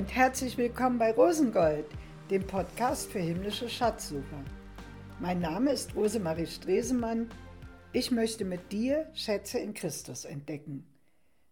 Und 0.00 0.16
herzlich 0.16 0.56
willkommen 0.56 0.98
bei 0.98 1.12
Rosengold, 1.12 1.84
dem 2.30 2.46
Podcast 2.46 3.12
für 3.12 3.18
himmlische 3.18 3.68
Schatzsucher. 3.68 4.42
Mein 5.18 5.40
Name 5.40 5.72
ist 5.72 5.94
Rosemarie 5.94 6.46
Stresemann. 6.46 7.28
Ich 7.92 8.10
möchte 8.10 8.46
mit 8.46 8.72
dir 8.72 9.10
Schätze 9.12 9.58
in 9.58 9.74
Christus 9.74 10.24
entdecken. 10.24 10.86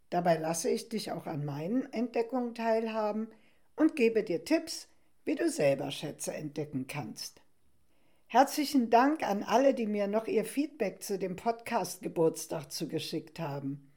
Dabei 0.08 0.38
lasse 0.38 0.70
ich 0.70 0.88
dich 0.88 1.12
auch 1.12 1.26
an 1.26 1.44
meinen 1.44 1.92
Entdeckungen 1.92 2.54
teilhaben 2.54 3.28
und 3.76 3.96
gebe 3.96 4.24
dir 4.24 4.46
Tipps, 4.46 4.88
wie 5.26 5.34
du 5.34 5.50
selber 5.50 5.90
Schätze 5.90 6.32
entdecken 6.32 6.86
kannst. 6.86 7.42
Herzlichen 8.28 8.88
Dank 8.88 9.24
an 9.24 9.42
alle, 9.42 9.74
die 9.74 9.86
mir 9.86 10.06
noch 10.06 10.26
ihr 10.26 10.46
Feedback 10.46 11.02
zu 11.02 11.18
dem 11.18 11.36
Podcast 11.36 12.00
Geburtstag 12.00 12.72
zugeschickt 12.72 13.40
haben. 13.40 13.92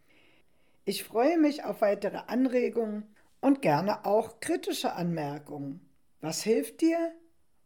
Ich 0.84 1.06
freue 1.06 1.38
mich 1.38 1.64
auf 1.64 1.80
weitere 1.80 2.18
Anregungen 2.28 3.16
und 3.42 3.62
gerne 3.62 4.06
auch 4.06 4.40
kritische 4.40 4.94
Anmerkungen. 4.94 5.82
Was 6.22 6.44
hilft 6.44 6.82
dir 6.82 7.14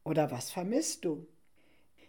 oder 0.04 0.32
was 0.32 0.52
vermisst 0.52 1.06
du? 1.06 1.28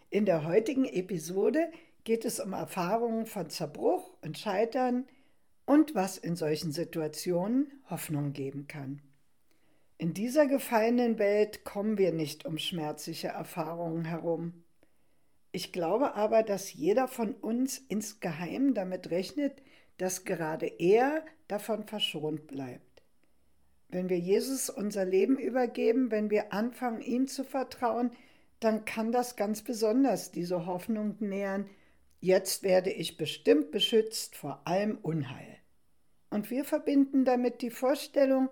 In 0.09 0.25
der 0.25 0.45
heutigen 0.45 0.85
Episode 0.85 1.69
geht 2.05 2.23
es 2.23 2.39
um 2.39 2.53
Erfahrungen 2.53 3.25
von 3.25 3.49
Zerbruch 3.49 4.17
und 4.21 4.37
Scheitern 4.37 5.05
und 5.65 5.93
was 5.93 6.17
in 6.17 6.37
solchen 6.37 6.71
Situationen 6.71 7.69
Hoffnung 7.89 8.31
geben 8.31 8.67
kann. 8.67 9.01
In 9.97 10.13
dieser 10.13 10.47
gefallenen 10.47 11.19
Welt 11.19 11.65
kommen 11.65 11.97
wir 11.97 12.13
nicht 12.13 12.45
um 12.45 12.57
schmerzliche 12.57 13.29
Erfahrungen 13.29 14.05
herum. 14.05 14.63
Ich 15.51 15.73
glaube 15.73 16.13
aber, 16.15 16.43
dass 16.43 16.71
jeder 16.73 17.07
von 17.07 17.33
uns 17.33 17.79
insgeheim 17.79 18.73
damit 18.73 19.09
rechnet, 19.09 19.61
dass 19.97 20.23
gerade 20.23 20.67
er 20.67 21.25
davon 21.47 21.83
verschont 21.83 22.47
bleibt. 22.47 22.86
Wenn 23.89 24.09
wir 24.09 24.19
Jesus 24.19 24.69
unser 24.69 25.05
Leben 25.05 25.37
übergeben, 25.37 26.11
wenn 26.11 26.29
wir 26.29 26.53
anfangen, 26.53 27.01
ihm 27.01 27.27
zu 27.27 27.43
vertrauen, 27.43 28.11
dann 28.59 28.85
kann 28.85 29.11
das 29.11 29.35
ganz 29.35 29.61
besonders 29.61 30.31
diese 30.31 30.65
Hoffnung 30.65 31.15
nähern, 31.19 31.69
jetzt 32.19 32.63
werde 32.63 32.91
ich 32.91 33.17
bestimmt 33.17 33.71
beschützt 33.71 34.35
vor 34.35 34.61
allem 34.65 34.97
Unheil. 34.97 35.57
Und 36.29 36.49
wir 36.49 36.65
verbinden 36.65 37.23
damit 37.23 37.61
die 37.61 37.69
Vorstellung, 37.69 38.49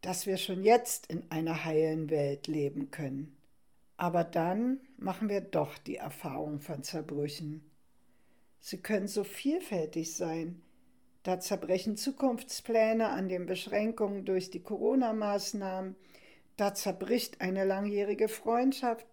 dass 0.00 0.26
wir 0.26 0.36
schon 0.36 0.62
jetzt 0.62 1.06
in 1.06 1.30
einer 1.30 1.64
heilen 1.64 2.10
Welt 2.10 2.46
leben 2.46 2.90
können. 2.90 3.36
Aber 3.96 4.24
dann 4.24 4.80
machen 4.98 5.28
wir 5.28 5.40
doch 5.40 5.78
die 5.78 5.96
Erfahrung 5.96 6.60
von 6.60 6.82
Zerbrüchen. 6.82 7.70
Sie 8.60 8.78
können 8.78 9.08
so 9.08 9.24
vielfältig 9.24 10.14
sein, 10.16 10.62
da 11.26 11.40
zerbrechen 11.40 11.96
Zukunftspläne 11.96 13.08
an 13.08 13.28
den 13.28 13.46
Beschränkungen 13.46 14.24
durch 14.24 14.50
die 14.50 14.62
Corona-Maßnahmen. 14.62 15.96
Da 16.56 16.72
zerbricht 16.72 17.40
eine 17.40 17.64
langjährige 17.64 18.28
Freundschaft. 18.28 19.06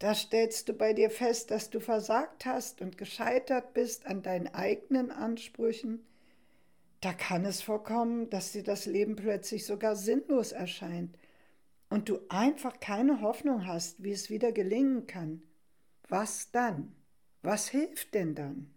Da 0.00 0.12
stellst 0.16 0.68
du 0.68 0.72
bei 0.72 0.92
dir 0.92 1.08
fest, 1.08 1.52
dass 1.52 1.70
du 1.70 1.78
versagt 1.78 2.46
hast 2.46 2.80
und 2.80 2.98
gescheitert 2.98 3.74
bist 3.74 4.06
an 4.06 4.22
deinen 4.22 4.48
eigenen 4.48 5.12
Ansprüchen. 5.12 6.04
Da 7.00 7.12
kann 7.12 7.44
es 7.44 7.62
vorkommen, 7.62 8.28
dass 8.28 8.50
dir 8.50 8.64
das 8.64 8.86
Leben 8.86 9.14
plötzlich 9.14 9.64
sogar 9.64 9.94
sinnlos 9.94 10.50
erscheint 10.50 11.16
und 11.90 12.08
du 12.08 12.18
einfach 12.28 12.80
keine 12.80 13.20
Hoffnung 13.20 13.66
hast, 13.66 14.02
wie 14.02 14.10
es 14.10 14.30
wieder 14.30 14.50
gelingen 14.50 15.06
kann. 15.06 15.42
Was 16.08 16.50
dann? 16.50 16.96
Was 17.42 17.68
hilft 17.68 18.14
denn 18.14 18.34
dann? 18.34 18.71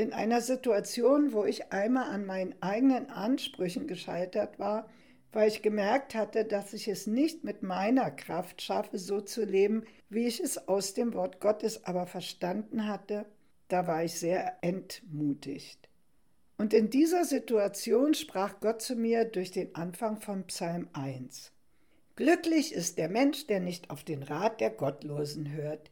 In 0.00 0.14
einer 0.14 0.40
Situation, 0.40 1.32
wo 1.32 1.44
ich 1.44 1.72
einmal 1.72 2.10
an 2.10 2.24
meinen 2.24 2.54
eigenen 2.62 3.10
Ansprüchen 3.10 3.86
gescheitert 3.86 4.58
war, 4.58 4.88
weil 5.30 5.48
ich 5.48 5.62
gemerkt 5.62 6.14
hatte, 6.14 6.44
dass 6.44 6.72
ich 6.72 6.88
es 6.88 7.06
nicht 7.06 7.44
mit 7.44 7.62
meiner 7.62 8.10
Kraft 8.10 8.62
schaffe, 8.62 8.98
so 8.98 9.20
zu 9.20 9.44
leben, 9.44 9.84
wie 10.08 10.26
ich 10.26 10.40
es 10.40 10.68
aus 10.68 10.94
dem 10.94 11.12
Wort 11.12 11.38
Gottes 11.40 11.84
aber 11.84 12.06
verstanden 12.06 12.88
hatte, 12.88 13.26
da 13.68 13.86
war 13.86 14.02
ich 14.02 14.14
sehr 14.14 14.56
entmutigt. 14.62 15.88
Und 16.56 16.74
in 16.74 16.90
dieser 16.90 17.24
Situation 17.24 18.14
sprach 18.14 18.58
Gott 18.60 18.82
zu 18.82 18.96
mir 18.96 19.26
durch 19.26 19.50
den 19.50 19.74
Anfang 19.74 20.20
von 20.20 20.46
Psalm 20.46 20.88
1. 20.94 21.52
Glücklich 22.16 22.74
ist 22.74 22.98
der 22.98 23.08
Mensch, 23.08 23.46
der 23.46 23.60
nicht 23.60 23.90
auf 23.90 24.02
den 24.02 24.22
Rat 24.22 24.60
der 24.60 24.70
Gottlosen 24.70 25.52
hört, 25.52 25.90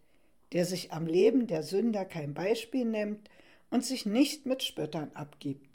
der 0.52 0.64
sich 0.64 0.92
am 0.92 1.06
Leben 1.06 1.47
der 1.47 1.62
Sünder 1.62 2.06
kein 2.06 2.32
Beispiel 2.32 2.86
nimmt 2.86 3.28
und 3.70 3.84
sich 3.84 4.06
nicht 4.06 4.46
mit 4.46 4.62
Spöttern 4.62 5.10
abgibt. 5.14 5.68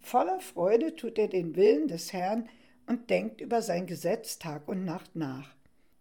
Voller 0.00 0.40
Freude 0.40 0.96
tut 0.96 1.18
er 1.18 1.28
den 1.28 1.56
Willen 1.56 1.88
des 1.88 2.12
Herrn 2.12 2.48
und 2.86 3.10
denkt 3.10 3.40
über 3.40 3.62
sein 3.62 3.86
Gesetz 3.86 4.38
Tag 4.38 4.68
und 4.68 4.84
Nacht 4.84 5.16
nach. 5.16 5.54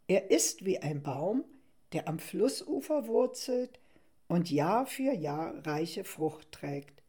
Er 0.07 0.31
ist 0.31 0.65
wie 0.65 0.79
ein 0.79 1.01
Baum, 1.01 1.45
der 1.93 2.07
am 2.07 2.19
Flussufer 2.19 3.07
wurzelt 3.07 3.79
und 4.27 4.51
Jahr 4.51 4.85
für 4.85 5.13
Jahr 5.13 5.65
reiche 5.65 6.03
Frucht 6.03 6.51
trägt. 6.51 7.03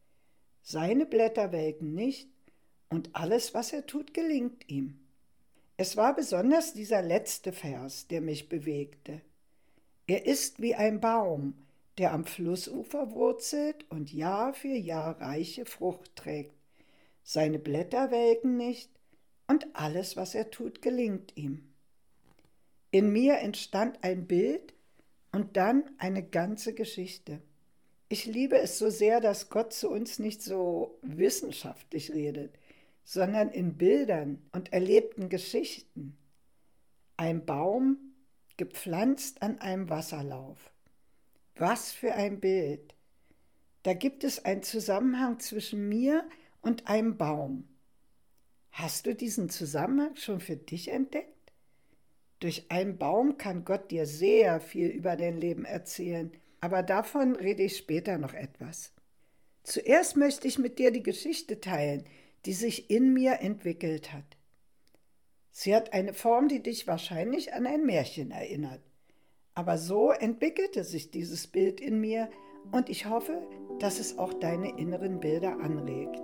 Seine 0.61 1.05
Blätter 1.05 1.51
welken 1.51 1.93
nicht, 1.93 2.29
und 2.89 3.09
alles, 3.13 3.53
was 3.53 3.73
er 3.73 3.85
tut, 3.85 4.13
gelingt 4.13 4.69
ihm. 4.69 4.99
Es 5.75 5.97
war 5.97 6.15
besonders 6.15 6.73
dieser 6.73 7.01
letzte 7.01 7.51
Vers, 7.51 8.07
der 8.07 8.21
mich 8.21 8.47
bewegte. 8.47 9.21
Er 10.07 10.25
ist 10.25 10.61
wie 10.61 10.75
ein 10.75 11.01
Baum, 11.01 11.55
der 11.97 12.13
am 12.13 12.25
Flussufer 12.25 13.11
wurzelt 13.11 13.89
und 13.89 14.11
Jahr 14.11 14.53
für 14.53 14.75
Jahr 14.75 15.19
reiche 15.21 15.65
Frucht 15.65 16.15
trägt. 16.15 16.53
Seine 17.23 17.59
Blätter 17.59 18.11
welken 18.11 18.57
nicht 18.57 18.91
und 19.47 19.67
alles, 19.73 20.17
was 20.17 20.35
er 20.35 20.51
tut, 20.51 20.81
gelingt 20.81 21.35
ihm. 21.37 21.73
In 22.91 23.11
mir 23.11 23.39
entstand 23.39 24.03
ein 24.03 24.27
Bild 24.27 24.73
und 25.31 25.57
dann 25.57 25.83
eine 25.97 26.23
ganze 26.23 26.73
Geschichte. 26.73 27.41
Ich 28.07 28.25
liebe 28.25 28.57
es 28.57 28.77
so 28.77 28.89
sehr, 28.89 29.19
dass 29.19 29.49
Gott 29.49 29.73
zu 29.73 29.89
uns 29.89 30.19
nicht 30.19 30.41
so 30.41 30.99
wissenschaftlich 31.01 32.13
redet, 32.13 32.53
sondern 33.03 33.49
in 33.49 33.77
Bildern 33.77 34.41
und 34.51 34.71
erlebten 34.73 35.29
Geschichten. 35.29 36.17
Ein 37.17 37.45
Baum 37.45 37.97
gepflanzt 38.57 39.41
an 39.41 39.59
einem 39.59 39.89
Wasserlauf. 39.89 40.74
Was 41.57 41.93
für 41.93 42.13
ein 42.13 42.41
Bild. 42.41 42.95
Da 43.83 43.93
gibt 43.93 44.25
es 44.25 44.43
einen 44.43 44.63
Zusammenhang 44.63 45.39
zwischen 45.39 45.87
mir 45.87 46.27
und 46.61 46.87
einem 46.87 47.17
Baum. 47.17 47.69
Hast 48.71 49.05
du 49.05 49.15
diesen 49.15 49.49
Zusammenhang 49.49 50.17
schon 50.17 50.41
für 50.41 50.57
dich 50.57 50.89
entdeckt? 50.89 51.53
Durch 52.41 52.69
einen 52.69 52.97
Baum 52.97 53.37
kann 53.37 53.63
Gott 53.63 53.89
dir 53.89 54.05
sehr 54.05 54.59
viel 54.59 54.89
über 54.89 55.15
dein 55.15 55.39
Leben 55.39 55.63
erzählen, 55.63 56.33
aber 56.59 56.83
davon 56.83 57.37
rede 57.37 57.63
ich 57.63 57.77
später 57.77 58.17
noch 58.17 58.33
etwas. 58.33 58.91
Zuerst 59.63 60.17
möchte 60.17 60.47
ich 60.49 60.59
mit 60.59 60.77
dir 60.77 60.91
die 60.91 61.03
Geschichte 61.03 61.61
teilen, 61.61 62.03
die 62.45 62.53
sich 62.53 62.89
in 62.89 63.13
mir 63.13 63.39
entwickelt 63.39 64.11
hat. 64.11 64.25
Sie 65.51 65.73
hat 65.73 65.93
eine 65.93 66.13
Form, 66.13 66.49
die 66.49 66.61
dich 66.61 66.85
wahrscheinlich 66.85 67.53
an 67.53 67.65
ein 67.65 67.85
Märchen 67.85 68.31
erinnert. 68.31 68.81
Aber 69.55 69.77
so 69.77 70.11
entwickelte 70.11 70.83
sich 70.83 71.11
dieses 71.11 71.47
Bild 71.47 71.79
in 71.79 72.01
mir 72.01 72.29
und 72.73 72.89
ich 72.89 73.05
hoffe, 73.09 73.41
dass 73.79 73.99
es 74.01 74.17
auch 74.17 74.33
deine 74.33 74.77
inneren 74.77 75.21
Bilder 75.21 75.59
anregt. 75.61 76.21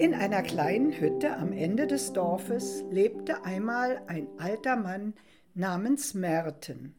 In 0.00 0.14
einer 0.14 0.42
kleinen 0.42 0.92
Hütte 0.92 1.36
am 1.36 1.52
Ende 1.52 1.88
des 1.88 2.12
Dorfes 2.12 2.84
lebte 2.88 3.44
einmal 3.44 4.00
ein 4.06 4.28
alter 4.38 4.76
Mann 4.76 5.14
namens 5.54 6.14
Merten. 6.14 6.94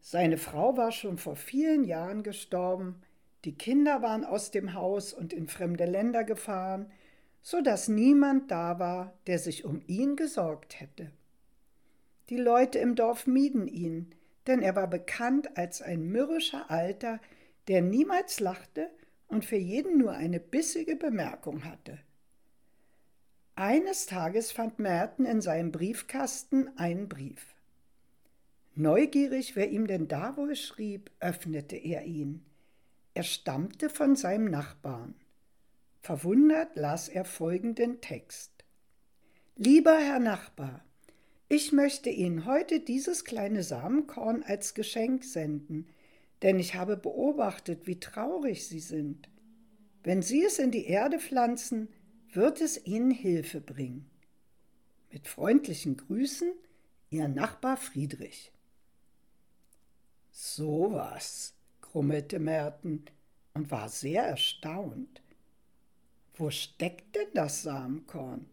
Seine 0.00 0.38
Frau 0.38 0.78
war 0.78 0.90
schon 0.90 1.18
vor 1.18 1.36
vielen 1.36 1.84
Jahren 1.84 2.22
gestorben, 2.22 3.02
die 3.44 3.54
Kinder 3.56 4.02
waren 4.02 4.24
aus 4.24 4.50
dem 4.50 4.74
Haus 4.74 5.12
und 5.12 5.32
in 5.32 5.48
fremde 5.48 5.84
Länder 5.84 6.24
gefahren, 6.24 6.90
so 7.42 7.60
dass 7.60 7.88
niemand 7.88 8.50
da 8.50 8.78
war, 8.78 9.12
der 9.26 9.38
sich 9.38 9.64
um 9.64 9.82
ihn 9.86 10.14
gesorgt 10.16 10.80
hätte. 10.80 11.10
Die 12.28 12.36
Leute 12.36 12.78
im 12.78 12.94
Dorf 12.94 13.26
mieden 13.26 13.66
ihn, 13.66 14.14
denn 14.46 14.62
er 14.62 14.76
war 14.76 14.88
bekannt 14.88 15.56
als 15.56 15.82
ein 15.82 16.04
mürrischer 16.04 16.70
Alter, 16.70 17.20
der 17.68 17.82
niemals 17.82 18.40
lachte 18.40 18.90
und 19.28 19.44
für 19.44 19.56
jeden 19.56 19.98
nur 19.98 20.12
eine 20.12 20.40
bissige 20.40 20.96
Bemerkung 20.96 21.64
hatte. 21.64 21.98
Eines 23.54 24.06
Tages 24.06 24.52
fand 24.52 24.78
Merten 24.78 25.24
in 25.24 25.40
seinem 25.40 25.72
Briefkasten 25.72 26.70
einen 26.76 27.08
Brief. 27.08 27.54
Neugierig, 28.74 29.54
wer 29.56 29.70
ihm 29.70 29.86
denn 29.86 30.08
da 30.08 30.36
wohl 30.36 30.56
schrieb, 30.56 31.10
öffnete 31.20 31.76
er 31.76 32.04
ihn. 32.04 32.44
Er 33.14 33.24
stammte 33.24 33.90
von 33.90 34.16
seinem 34.16 34.46
Nachbarn. 34.46 35.14
Verwundert 36.00 36.76
las 36.76 37.08
er 37.08 37.24
folgenden 37.24 38.00
Text. 38.00 38.50
Lieber 39.56 39.98
Herr 39.98 40.18
Nachbar, 40.18 40.84
ich 41.48 41.72
möchte 41.72 42.08
Ihnen 42.08 42.46
heute 42.46 42.80
dieses 42.80 43.24
kleine 43.24 43.62
Samenkorn 43.62 44.42
als 44.42 44.72
Geschenk 44.72 45.24
senden, 45.24 45.86
denn 46.40 46.58
ich 46.58 46.74
habe 46.74 46.96
beobachtet, 46.96 47.86
wie 47.86 48.00
traurig 48.00 48.66
sie 48.66 48.80
sind. 48.80 49.28
Wenn 50.02 50.22
sie 50.22 50.42
es 50.42 50.58
in 50.58 50.70
die 50.70 50.86
Erde 50.86 51.20
pflanzen, 51.20 51.88
wird 52.32 52.60
es 52.60 52.86
ihnen 52.86 53.10
Hilfe 53.10 53.60
bringen. 53.60 54.10
Mit 55.12 55.28
freundlichen 55.28 55.98
Grüßen, 55.98 56.52
Ihr 57.10 57.28
Nachbar 57.28 57.76
Friedrich. 57.76 58.50
So 60.30 60.92
was, 60.92 61.54
grummelte 61.92 62.38
Merten 62.38 63.04
und 63.52 63.70
war 63.70 63.90
sehr 63.90 64.24
erstaunt. 64.24 65.22
Wo 66.34 66.50
steckt 66.50 67.14
denn 67.14 67.28
das 67.34 67.62
Samenkorn? 67.62 68.46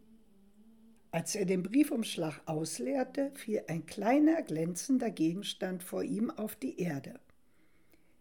Als 1.10 1.34
er 1.34 1.46
den 1.46 1.62
Briefumschlag 1.62 2.42
ausleerte, 2.44 3.32
fiel 3.34 3.64
ein 3.66 3.86
kleiner 3.86 4.42
glänzender 4.42 5.10
Gegenstand 5.10 5.82
vor 5.82 6.04
ihm 6.04 6.30
auf 6.30 6.54
die 6.54 6.78
Erde. 6.78 7.18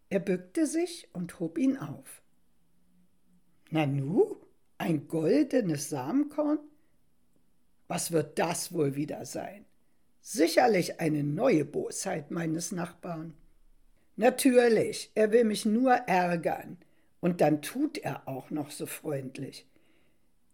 Er 0.09 0.21
bückte 0.21 0.65
sich 0.65 1.09
und 1.13 1.39
hob 1.39 1.57
ihn 1.57 1.77
auf. 1.77 2.23
Nanu, 3.69 4.37
ein 4.77 5.07
goldenes 5.07 5.89
Samenkorn? 5.89 6.59
Was 7.87 8.13
wird 8.13 8.39
das 8.39 8.71
wohl 8.71 8.95
wieder 8.95 9.25
sein? 9.25 9.65
Sicherlich 10.21 11.01
eine 11.01 11.23
neue 11.23 11.65
Bosheit 11.65 12.31
meines 12.31 12.71
Nachbarn. 12.71 13.33
Natürlich, 14.19 15.11
er 15.15 15.31
will 15.31 15.45
mich 15.45 15.65
nur 15.65 15.93
ärgern. 15.93 16.77
Und 17.21 17.39
dann 17.39 17.61
tut 17.61 17.97
er 17.97 18.27
auch 18.27 18.49
noch 18.49 18.69
so 18.69 18.85
freundlich. 18.85 19.65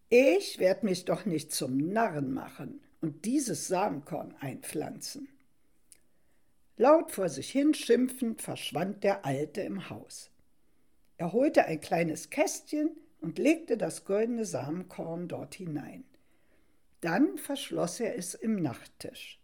Ich 0.10 0.60
werde 0.60 0.86
mich 0.86 1.06
doch 1.06 1.26
nicht 1.26 1.52
zum 1.52 1.78
Narren 1.78 2.32
machen 2.32 2.80
und 3.02 3.26
dieses 3.26 3.68
Samenkorn 3.68 4.36
einpflanzen. 4.40 5.30
Laut 6.78 7.10
vor 7.10 7.28
sich 7.28 7.50
hin 7.50 7.74
schimpfend 7.74 8.44
verschwand 8.44 9.04
der 9.04 9.26
Alte 9.26 9.62
im 9.62 9.90
Haus. 9.90 10.30
Er 11.18 11.34
holte 11.34 11.66
ein 11.66 11.82
kleines 11.82 12.30
Kästchen 12.30 12.92
und 13.20 13.40
legte 13.40 13.78
das 13.78 14.06
goldene 14.06 14.46
Samenkorn 14.46 15.28
dort 15.28 15.56
hinein. 15.56 16.04
Dann 17.02 17.40
verschloss 17.40 18.00
er 18.00 18.16
es 18.16 18.36
im 18.36 18.62
Nachttisch. 18.62 19.40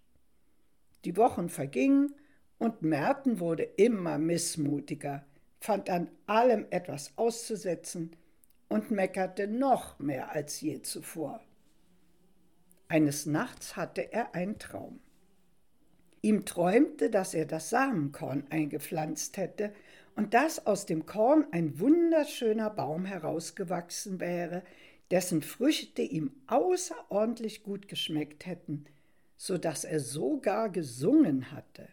Die 1.05 1.17
Wochen 1.17 1.49
vergingen 1.49 2.13
und 2.61 2.83
Merten 2.83 3.39
wurde 3.39 3.63
immer 3.63 4.19
missmutiger, 4.19 5.25
fand 5.59 5.89
an 5.89 6.11
allem 6.27 6.67
etwas 6.69 7.11
auszusetzen 7.15 8.15
und 8.69 8.91
meckerte 8.91 9.47
noch 9.47 9.97
mehr 9.97 10.31
als 10.31 10.61
je 10.61 10.79
zuvor. 10.83 11.41
Eines 12.87 13.25
Nachts 13.25 13.75
hatte 13.75 14.13
er 14.13 14.35
einen 14.35 14.59
Traum. 14.59 14.99
Ihm 16.21 16.45
träumte, 16.45 17.09
dass 17.09 17.33
er 17.33 17.47
das 17.47 17.71
Samenkorn 17.71 18.45
eingepflanzt 18.51 19.37
hätte 19.37 19.73
und 20.15 20.35
dass 20.35 20.67
aus 20.67 20.85
dem 20.85 21.07
Korn 21.07 21.47
ein 21.51 21.79
wunderschöner 21.79 22.69
Baum 22.69 23.05
herausgewachsen 23.05 24.19
wäre, 24.19 24.61
dessen 25.09 25.41
Früchte 25.41 26.03
ihm 26.03 26.31
außerordentlich 26.45 27.63
gut 27.63 27.87
geschmeckt 27.87 28.45
hätten, 28.45 28.85
so 29.35 29.57
dass 29.57 29.83
er 29.83 29.99
sogar 29.99 30.69
gesungen 30.69 31.51
hatte. 31.51 31.89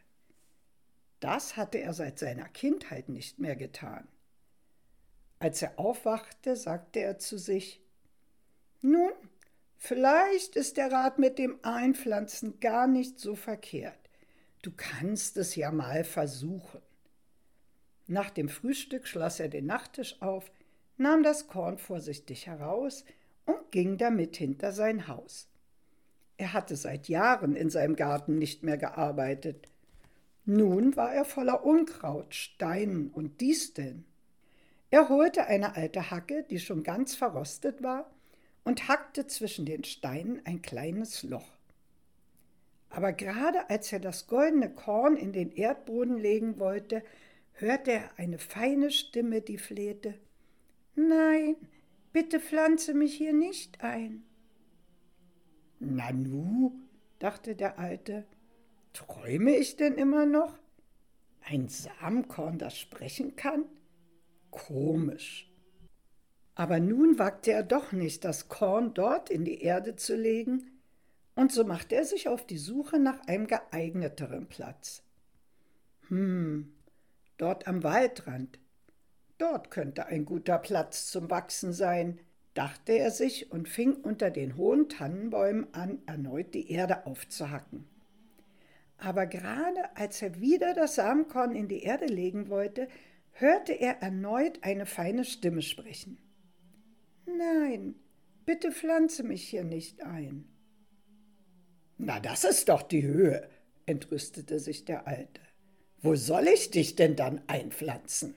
Das 1.20 1.56
hatte 1.56 1.78
er 1.78 1.92
seit 1.94 2.18
seiner 2.18 2.48
Kindheit 2.48 3.08
nicht 3.08 3.38
mehr 3.38 3.56
getan. 3.56 4.06
Als 5.40 5.62
er 5.62 5.78
aufwachte, 5.78 6.56
sagte 6.56 7.00
er 7.00 7.18
zu 7.18 7.38
sich 7.38 7.80
Nun, 8.80 9.12
vielleicht 9.76 10.56
ist 10.56 10.76
der 10.76 10.90
Rat 10.90 11.18
mit 11.18 11.38
dem 11.38 11.58
Einpflanzen 11.62 12.60
gar 12.60 12.86
nicht 12.86 13.18
so 13.18 13.34
verkehrt. 13.34 13.98
Du 14.62 14.72
kannst 14.76 15.36
es 15.36 15.54
ja 15.54 15.70
mal 15.70 16.04
versuchen. 16.04 16.82
Nach 18.06 18.30
dem 18.30 18.48
Frühstück 18.48 19.06
schloss 19.06 19.38
er 19.38 19.48
den 19.48 19.66
Nachttisch 19.66 20.20
auf, 20.22 20.50
nahm 20.96 21.22
das 21.22 21.46
Korn 21.46 21.78
vorsichtig 21.78 22.46
heraus 22.46 23.04
und 23.44 23.70
ging 23.70 23.98
damit 23.98 24.36
hinter 24.36 24.72
sein 24.72 25.08
Haus. 25.08 25.48
Er 26.36 26.52
hatte 26.52 26.76
seit 26.76 27.08
Jahren 27.08 27.54
in 27.54 27.70
seinem 27.70 27.96
Garten 27.96 28.38
nicht 28.38 28.62
mehr 28.62 28.78
gearbeitet. 28.78 29.68
Nun 30.50 30.96
war 30.96 31.12
er 31.12 31.26
voller 31.26 31.62
Unkraut, 31.62 32.34
Steinen 32.34 33.10
und 33.10 33.42
Disteln. 33.42 34.06
Er 34.88 35.10
holte 35.10 35.44
eine 35.44 35.76
alte 35.76 36.10
Hacke, 36.10 36.42
die 36.42 36.58
schon 36.58 36.82
ganz 36.82 37.14
verrostet 37.14 37.82
war, 37.82 38.10
und 38.64 38.88
hackte 38.88 39.26
zwischen 39.26 39.66
den 39.66 39.84
Steinen 39.84 40.40
ein 40.46 40.62
kleines 40.62 41.22
Loch. 41.22 41.58
Aber 42.88 43.12
gerade 43.12 43.68
als 43.68 43.92
er 43.92 44.00
das 44.00 44.26
goldene 44.26 44.70
Korn 44.70 45.18
in 45.18 45.34
den 45.34 45.52
Erdboden 45.52 46.16
legen 46.16 46.58
wollte, 46.58 47.04
hörte 47.52 47.92
er 47.92 48.18
eine 48.18 48.38
feine 48.38 48.90
Stimme, 48.90 49.42
die 49.42 49.58
flehte 49.58 50.14
Nein, 50.94 51.56
bitte 52.14 52.40
pflanze 52.40 52.94
mich 52.94 53.14
hier 53.14 53.34
nicht 53.34 53.82
ein. 53.84 54.22
Nanu, 55.78 56.72
dachte 57.18 57.54
der 57.54 57.78
Alte, 57.78 58.24
träume 58.92 59.56
ich 59.56 59.76
denn 59.76 59.94
immer 59.94 60.26
noch? 60.26 60.58
Ein 61.44 61.68
Samenkorn, 61.68 62.58
das 62.58 62.76
sprechen 62.76 63.36
kann? 63.36 63.64
Komisch. 64.50 65.50
Aber 66.54 66.80
nun 66.80 67.18
wagte 67.18 67.52
er 67.52 67.62
doch 67.62 67.92
nicht, 67.92 68.24
das 68.24 68.48
Korn 68.48 68.92
dort 68.92 69.30
in 69.30 69.44
die 69.44 69.62
Erde 69.62 69.96
zu 69.96 70.16
legen, 70.16 70.72
und 71.36 71.52
so 71.52 71.62
machte 71.62 71.94
er 71.94 72.04
sich 72.04 72.26
auf 72.26 72.44
die 72.44 72.58
Suche 72.58 72.98
nach 72.98 73.20
einem 73.28 73.46
geeigneteren 73.46 74.48
Platz. 74.48 75.04
Hm, 76.08 76.72
dort 77.36 77.68
am 77.68 77.84
Waldrand. 77.84 78.58
Dort 79.38 79.70
könnte 79.70 80.06
ein 80.06 80.24
guter 80.24 80.58
Platz 80.58 81.06
zum 81.06 81.30
Wachsen 81.30 81.72
sein, 81.72 82.18
dachte 82.54 82.92
er 82.92 83.12
sich 83.12 83.52
und 83.52 83.68
fing 83.68 83.94
unter 83.94 84.32
den 84.32 84.56
hohen 84.56 84.88
Tannenbäumen 84.88 85.72
an, 85.74 86.02
erneut 86.06 86.54
die 86.54 86.72
Erde 86.72 87.06
aufzuhacken. 87.06 87.86
Aber 88.98 89.26
gerade 89.26 89.96
als 89.96 90.20
er 90.22 90.40
wieder 90.40 90.74
das 90.74 90.96
Samenkorn 90.96 91.54
in 91.54 91.68
die 91.68 91.82
Erde 91.82 92.06
legen 92.06 92.48
wollte, 92.48 92.88
hörte 93.32 93.72
er 93.72 94.02
erneut 94.02 94.62
eine 94.62 94.86
feine 94.86 95.24
Stimme 95.24 95.62
sprechen. 95.62 96.18
Nein, 97.24 97.94
bitte 98.44 98.72
pflanze 98.72 99.22
mich 99.22 99.48
hier 99.48 99.64
nicht 99.64 100.02
ein. 100.02 100.48
Na, 101.96 102.18
das 102.18 102.44
ist 102.44 102.68
doch 102.68 102.82
die 102.82 103.02
Höhe, 103.02 103.48
entrüstete 103.86 104.58
sich 104.58 104.84
der 104.84 105.06
Alte. 105.06 105.40
Wo 106.00 106.14
soll 106.14 106.48
ich 106.48 106.70
dich 106.70 106.96
denn 106.96 107.16
dann 107.16 107.40
einpflanzen? 107.46 108.36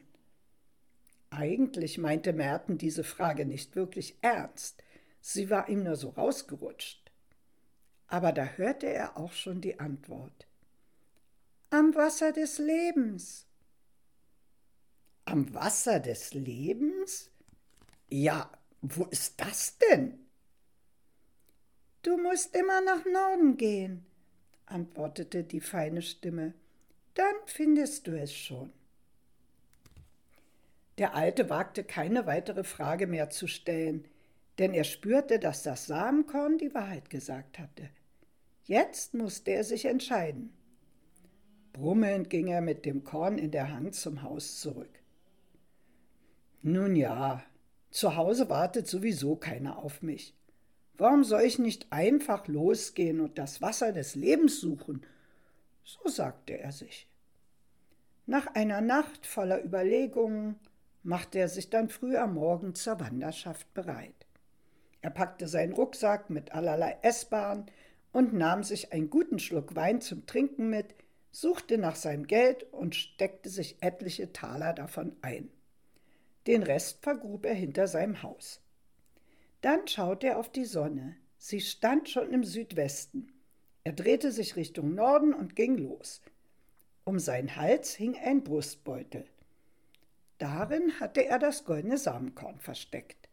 Eigentlich 1.32 1.98
meinte 1.98 2.34
Merten 2.34 2.78
diese 2.78 3.04
Frage 3.04 3.46
nicht 3.46 3.76
wirklich 3.76 4.18
ernst. 4.22 4.84
Sie 5.22 5.50
war 5.50 5.70
ihm 5.70 5.84
nur 5.84 5.96
so 5.96 6.10
rausgerutscht. 6.10 7.12
Aber 8.08 8.32
da 8.32 8.46
hörte 8.46 8.88
er 8.88 9.18
auch 9.18 9.32
schon 9.32 9.62
die 9.62 9.80
Antwort. 9.80 10.48
Am 11.82 11.96
Wasser 11.96 12.32
des 12.32 12.60
Lebens. 12.60 13.48
Am 15.26 15.52
Wasser 15.56 16.00
des 16.00 16.36
Lebens? 16.36 17.32
Ja, 18.08 18.52
wo 18.84 19.06
ist 19.06 19.42
das 19.42 19.80
denn? 19.80 20.20
Du 22.04 22.18
musst 22.18 22.56
immer 22.56 22.82
nach 22.82 23.04
Norden 23.12 23.58
gehen, 23.58 24.06
antwortete 24.68 25.44
die 25.44 25.60
feine 25.60 26.04
Stimme. 26.04 26.54
Dann 27.16 27.34
findest 27.48 28.06
du 28.06 28.12
es 28.12 28.32
schon. 28.32 28.72
Der 31.00 31.16
Alte 31.16 31.50
wagte 31.50 31.84
keine 31.84 32.28
weitere 32.28 32.64
Frage 32.64 33.08
mehr 33.08 33.32
zu 33.32 33.48
stellen, 33.48 34.08
denn 34.60 34.76
er 34.76 34.84
spürte, 34.84 35.40
dass 35.40 35.64
das 35.64 35.88
Samenkorn 35.88 36.60
die 36.60 36.76
Wahrheit 36.76 37.10
gesagt 37.10 37.58
hatte. 37.58 37.90
Jetzt 38.66 39.16
musste 39.16 39.50
er 39.50 39.64
sich 39.64 39.86
entscheiden. 39.86 40.56
Brummelnd 41.74 42.30
ging 42.30 42.48
er 42.48 42.62
mit 42.62 42.86
dem 42.86 43.04
Korn 43.04 43.38
in 43.38 43.52
der 43.52 43.72
Hand 43.72 43.96
zum 43.96 44.24
Haus 44.24 44.60
zurück. 44.60 44.90
Nun 46.62 46.96
ja, 46.96 47.44
zu 47.90 48.16
Hause 48.16 48.50
wartet 48.50 48.88
sowieso 48.88 49.36
keiner 49.36 49.78
auf 49.78 50.02
mich. 50.02 50.36
Warum 50.98 51.24
soll 51.24 51.42
ich 51.42 51.58
nicht 51.58 51.92
einfach 51.92 52.48
losgehen 52.48 53.20
und 53.20 53.38
das 53.38 53.62
Wasser 53.62 53.92
des 53.92 54.16
Lebens 54.16 54.60
suchen? 54.60 55.06
So 55.84 56.08
sagte 56.08 56.60
er 56.60 56.72
sich. 56.72 57.08
Nach 58.28 58.48
einer 58.54 58.82
Nacht 58.82 59.26
voller 59.26 59.64
Überlegungen 59.64 60.60
machte 61.04 61.40
er 61.40 61.50
sich 61.50 61.70
dann 61.70 61.90
früh 61.90 62.16
am 62.16 62.36
Morgen 62.36 62.76
zur 62.76 63.00
Wanderschaft 63.00 63.74
bereit. 63.74 64.28
Er 65.02 65.10
packte 65.10 65.48
seinen 65.48 65.74
Rucksack 65.74 66.30
mit 66.30 66.52
allerlei 66.52 66.98
Essbaren 67.02 67.66
und 68.12 68.34
nahm 68.34 68.64
sich 68.64 68.94
einen 68.94 69.10
guten 69.10 69.40
Schluck 69.40 69.76
Wein 69.76 70.02
zum 70.02 70.28
Trinken 70.28 70.70
mit, 70.70 70.94
suchte 71.32 71.78
nach 71.78 71.96
seinem 71.96 72.28
Geld 72.28 72.72
und 72.72 72.96
steckte 72.96 73.50
sich 73.50 73.78
etliche 73.82 74.34
Taler 74.34 74.74
davon 74.74 75.16
ein. 75.22 75.50
Den 76.48 76.64
Rest 76.64 77.02
vergrub 77.02 77.46
er 77.46 77.54
hinter 77.54 77.88
seinem 77.88 78.24
Haus. 78.24 78.62
Dann 79.62 79.88
schaute 79.88 80.28
er 80.28 80.40
auf 80.40 80.52
die 80.52 80.66
Sonne. 80.66 81.16
Sie 81.38 81.62
stand 81.62 82.10
schon 82.10 82.34
im 82.34 82.44
Südwesten. 82.44 83.32
Er 83.84 83.94
drehte 83.94 84.32
sich 84.32 84.56
Richtung 84.56 84.94
Norden 84.94 85.34
und 85.34 85.56
ging 85.56 85.78
los. 85.78 86.22
Um 87.04 87.20
seinen 87.20 87.56
Hals 87.56 87.96
hing 87.96 88.18
ein 88.18 88.44
Brustbeutel. 88.44 89.26
Darin 90.38 91.00
hatte 91.00 91.26
er 91.26 91.40
das 91.40 91.66
goldene 91.66 91.98
Samenkorn 91.98 92.60
versteckt. 92.60 93.30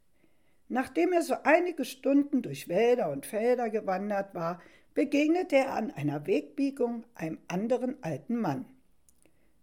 Nachdem 0.68 1.12
er 1.12 1.22
so 1.22 1.34
einige 1.44 1.86
Stunden 1.86 2.42
durch 2.42 2.68
Wälder 2.68 3.10
und 3.10 3.24
Felder 3.24 3.70
gewandert 3.70 4.34
war, 4.34 4.60
begegnete 4.98 5.54
er 5.54 5.74
an 5.74 5.92
einer 5.92 6.26
Wegbiegung 6.26 7.04
einem 7.14 7.38
anderen 7.46 8.02
alten 8.02 8.34
Mann. 8.34 8.64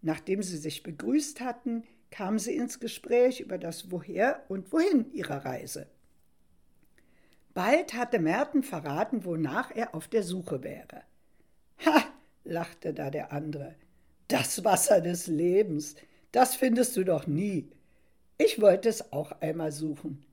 Nachdem 0.01 0.41
sie 0.41 0.55
sich 0.55 0.81
begrüßt 0.81 1.41
hatten, 1.41 1.83
kamen 2.09 2.39
sie 2.39 2.55
ins 2.55 2.79
Gespräch 2.79 3.41
über 3.41 3.57
das 3.57 3.91
Woher 3.91 4.45
und 4.47 4.71
Wohin 4.71 5.11
ihrer 5.11 5.43
Reise. 5.43 5.87
Bald 7.53 7.95
hatte 7.95 8.19
Merten 8.19 8.63
verraten, 8.63 9.25
wonach 9.25 9.75
er 9.75 9.93
auf 9.93 10.07
der 10.07 10.23
Suche 10.23 10.63
wäre. 10.63 11.01
Ha, 11.85 12.05
lachte 12.45 12.93
da 12.93 13.09
der 13.09 13.33
andere, 13.33 13.75
das 14.29 14.63
Wasser 14.63 15.01
des 15.01 15.27
Lebens, 15.27 15.95
das 16.31 16.55
findest 16.55 16.95
du 16.95 17.03
doch 17.03 17.27
nie. 17.27 17.69
Ich 18.37 18.61
wollte 18.61 18.87
es 18.87 19.11
auch 19.11 19.33
einmal 19.41 19.73
suchen. 19.73 20.24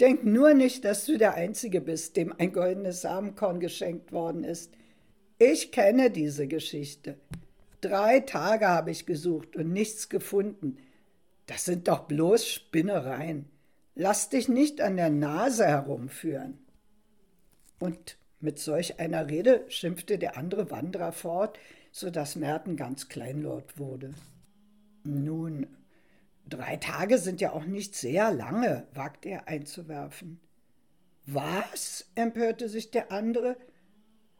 Denk 0.00 0.24
nur 0.24 0.54
nicht, 0.54 0.86
dass 0.86 1.04
du 1.04 1.18
der 1.18 1.34
Einzige 1.34 1.82
bist, 1.82 2.16
dem 2.16 2.32
ein 2.38 2.52
goldenes 2.52 3.02
Samenkorn 3.02 3.60
geschenkt 3.60 4.12
worden 4.12 4.44
ist. 4.44 4.72
Ich 5.38 5.72
kenne 5.72 6.10
diese 6.10 6.48
Geschichte. 6.48 7.18
Drei 7.82 8.20
Tage 8.20 8.66
habe 8.66 8.90
ich 8.90 9.04
gesucht 9.04 9.56
und 9.56 9.72
nichts 9.72 10.08
gefunden. 10.08 10.78
Das 11.46 11.66
sind 11.66 11.88
doch 11.88 12.00
bloß 12.00 12.46
Spinnereien. 12.46 13.46
Lass 13.94 14.30
dich 14.30 14.48
nicht 14.48 14.80
an 14.80 14.96
der 14.96 15.10
Nase 15.10 15.66
herumführen. 15.66 16.58
Und 17.78 18.16
mit 18.40 18.58
solch 18.58 19.00
einer 19.00 19.28
Rede 19.28 19.64
schimpfte 19.68 20.16
der 20.18 20.38
andere 20.38 20.70
Wanderer 20.70 21.12
fort, 21.12 21.58
so 21.92 22.08
dass 22.08 22.36
Merten 22.36 22.76
ganz 22.76 23.08
kleinlaut 23.08 23.78
wurde. 23.78 24.14
Nun, 25.04 25.66
drei 26.48 26.76
Tage 26.76 27.18
sind 27.18 27.40
ja 27.40 27.52
auch 27.52 27.64
nicht 27.64 27.94
sehr 27.94 28.32
lange, 28.32 28.86
wagte 28.94 29.28
er 29.30 29.48
einzuwerfen. 29.48 30.40
Was? 31.26 32.10
empörte 32.14 32.68
sich 32.68 32.90
der 32.90 33.12
andere. 33.12 33.56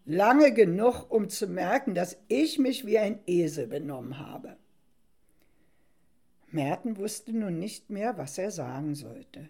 Lange 0.04 0.52
genug, 0.52 1.11
um 1.11 1.28
zu 1.28 1.47
merken, 1.47 1.95
dass 1.95 2.19
ich 2.28 2.59
mich 2.59 2.87
wie 2.87 2.99
ein 2.99 3.21
Esel 3.26 3.66
benommen 3.66 4.19
habe. 4.19 4.57
Merten 6.50 6.97
wusste 6.97 7.33
nun 7.33 7.59
nicht 7.59 7.90
mehr, 7.90 8.19
was 8.19 8.37
er 8.38 8.50
sagen 8.50 8.95
sollte. 8.95 9.49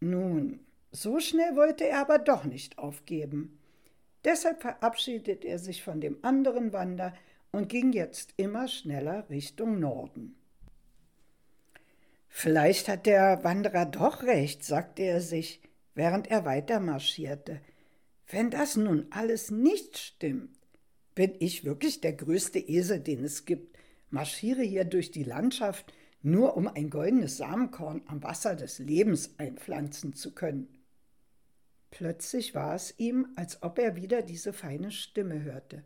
Nun, 0.00 0.60
so 0.90 1.20
schnell 1.20 1.56
wollte 1.56 1.88
er 1.88 2.00
aber 2.00 2.18
doch 2.18 2.44
nicht 2.44 2.78
aufgeben. 2.78 3.58
Deshalb 4.24 4.60
verabschiedete 4.60 5.48
er 5.48 5.58
sich 5.58 5.82
von 5.82 6.00
dem 6.00 6.18
anderen 6.22 6.72
Wander 6.72 7.14
und 7.52 7.68
ging 7.68 7.92
jetzt 7.92 8.34
immer 8.36 8.68
schneller 8.68 9.28
Richtung 9.30 9.80
Norden. 9.80 10.36
Vielleicht 12.34 12.88
hat 12.88 13.04
der 13.04 13.44
Wanderer 13.44 13.84
doch 13.84 14.22
recht, 14.22 14.64
sagte 14.64 15.02
er 15.02 15.20
sich, 15.20 15.60
während 15.94 16.30
er 16.30 16.46
weiter 16.46 16.80
marschierte. 16.80 17.60
Wenn 18.26 18.50
das 18.50 18.74
nun 18.74 19.06
alles 19.10 19.50
nicht 19.50 19.98
stimmt, 19.98 20.56
bin 21.14 21.34
ich 21.40 21.64
wirklich 21.64 22.00
der 22.00 22.14
größte 22.14 22.58
Esel, 22.58 23.00
den 23.00 23.22
es 23.22 23.44
gibt, 23.44 23.76
marschiere 24.08 24.62
hier 24.62 24.86
durch 24.86 25.10
die 25.10 25.24
Landschaft, 25.24 25.92
nur 26.22 26.56
um 26.56 26.66
ein 26.68 26.88
goldenes 26.88 27.36
Samenkorn 27.36 28.02
am 28.06 28.22
Wasser 28.22 28.56
des 28.56 28.78
Lebens 28.78 29.34
einpflanzen 29.36 30.14
zu 30.14 30.34
können. 30.34 30.68
Plötzlich 31.90 32.54
war 32.54 32.74
es 32.74 32.98
ihm, 32.98 33.28
als 33.36 33.62
ob 33.62 33.78
er 33.78 33.94
wieder 33.94 34.22
diese 34.22 34.54
feine 34.54 34.90
Stimme 34.90 35.42
hörte. 35.42 35.84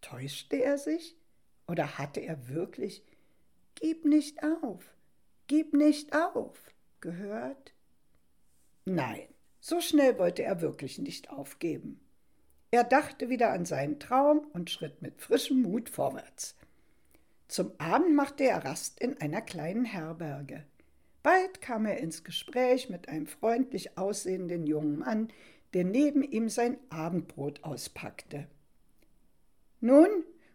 Täuschte 0.00 0.56
er 0.56 0.78
sich 0.78 1.14
oder 1.68 1.98
hatte 1.98 2.20
er 2.20 2.48
wirklich 2.48 3.04
Gib 3.74 4.06
nicht 4.06 4.42
auf, 4.42 4.95
gib 5.46 5.72
nicht 5.74 6.14
auf 6.14 6.74
gehört? 7.00 7.74
Nein, 8.84 9.28
so 9.60 9.80
schnell 9.80 10.18
wollte 10.18 10.42
er 10.42 10.60
wirklich 10.60 10.98
nicht 10.98 11.30
aufgeben. 11.30 12.00
Er 12.70 12.84
dachte 12.84 13.28
wieder 13.28 13.52
an 13.52 13.64
seinen 13.64 14.00
Traum 14.00 14.46
und 14.52 14.70
schritt 14.70 15.02
mit 15.02 15.20
frischem 15.20 15.62
Mut 15.62 15.88
vorwärts. 15.88 16.56
Zum 17.48 17.72
Abend 17.78 18.14
machte 18.14 18.44
er 18.44 18.64
Rast 18.64 19.00
in 19.00 19.20
einer 19.20 19.40
kleinen 19.40 19.84
Herberge. 19.84 20.64
Bald 21.22 21.60
kam 21.60 21.86
er 21.86 21.98
ins 21.98 22.24
Gespräch 22.24 22.90
mit 22.90 23.08
einem 23.08 23.26
freundlich 23.26 23.96
aussehenden 23.98 24.66
jungen 24.66 24.98
Mann, 24.98 25.28
der 25.74 25.84
neben 25.84 26.22
ihm 26.22 26.48
sein 26.48 26.78
Abendbrot 26.88 27.64
auspackte. 27.64 28.46
Nun, 29.80 30.08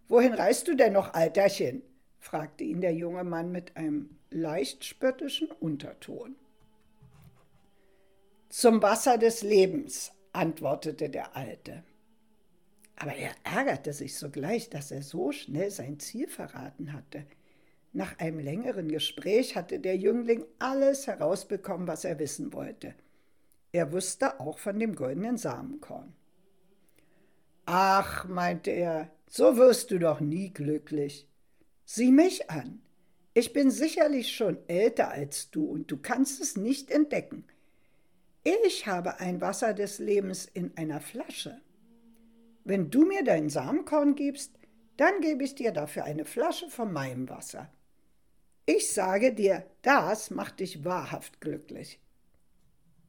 wohin 0.08 0.34
reist 0.34 0.68
du 0.68 0.76
denn 0.76 0.94
noch, 0.94 1.14
Alterchen? 1.14 1.82
fragte 2.20 2.64
ihn 2.64 2.82
der 2.82 2.94
junge 2.94 3.24
Mann 3.24 3.52
mit 3.52 3.78
einem 3.78 4.21
leicht 4.32 4.86
spöttischen 4.86 5.50
Unterton. 5.52 6.36
Zum 8.50 8.82
Wasser 8.82 9.18
des 9.18 9.44
Lebens, 9.44 10.12
antwortete 10.34 11.10
der 11.10 11.36
Alte. 11.36 11.84
Aber 12.96 13.14
er 13.14 13.32
ärgerte 13.44 13.94
sich 13.94 14.18
sogleich, 14.18 14.70
dass 14.70 14.92
er 14.92 15.02
so 15.02 15.32
schnell 15.32 15.72
sein 15.72 16.00
Ziel 16.00 16.28
verraten 16.28 16.94
hatte. 16.94 17.26
Nach 17.94 18.20
einem 18.20 18.40
längeren 18.40 18.88
Gespräch 18.88 19.56
hatte 19.56 19.80
der 19.80 19.98
Jüngling 19.98 20.46
alles 20.60 21.08
herausbekommen, 21.08 21.88
was 21.88 22.06
er 22.06 22.20
wissen 22.20 22.54
wollte. 22.54 22.96
Er 23.74 23.92
wusste 23.92 24.40
auch 24.40 24.60
von 24.60 24.80
dem 24.80 24.96
goldenen 24.96 25.38
Samenkorn. 25.38 26.14
Ach, 27.66 28.26
meinte 28.28 28.72
er, 28.72 29.10
so 29.28 29.58
wirst 29.58 29.92
du 29.92 30.00
doch 30.00 30.20
nie 30.20 30.52
glücklich. 30.54 31.28
Sieh 31.86 32.12
mich 32.12 32.50
an. 32.50 32.82
Ich 33.34 33.54
bin 33.54 33.72
sicherlich 33.72 34.36
schon 34.36 34.58
älter 34.68 35.10
als 35.10 35.52
du 35.52 35.66
und 35.66 35.90
du 35.90 35.98
kannst 35.98 36.42
es 36.42 36.58
nicht 36.58 36.92
entdecken. 36.92 37.46
Ich 38.44 38.88
habe 38.88 39.20
ein 39.20 39.40
Wasser 39.40 39.74
des 39.74 40.00
Lebens 40.00 40.46
in 40.46 40.76
einer 40.76 41.00
Flasche. 41.00 41.62
Wenn 42.64 42.90
du 42.90 43.06
mir 43.06 43.24
dein 43.24 43.50
Samenkorn 43.50 44.16
gibst, 44.16 44.52
dann 44.98 45.22
gebe 45.22 45.44
ich 45.44 45.56
dir 45.56 45.72
dafür 45.72 46.04
eine 46.04 46.26
Flasche 46.26 46.70
von 46.70 46.92
meinem 46.92 47.30
Wasser. 47.30 47.72
Ich 48.66 48.92
sage 48.92 49.34
dir, 49.34 49.66
das 49.82 50.30
macht 50.30 50.60
dich 50.60 50.84
wahrhaft 50.84 51.40
glücklich. 51.40 52.00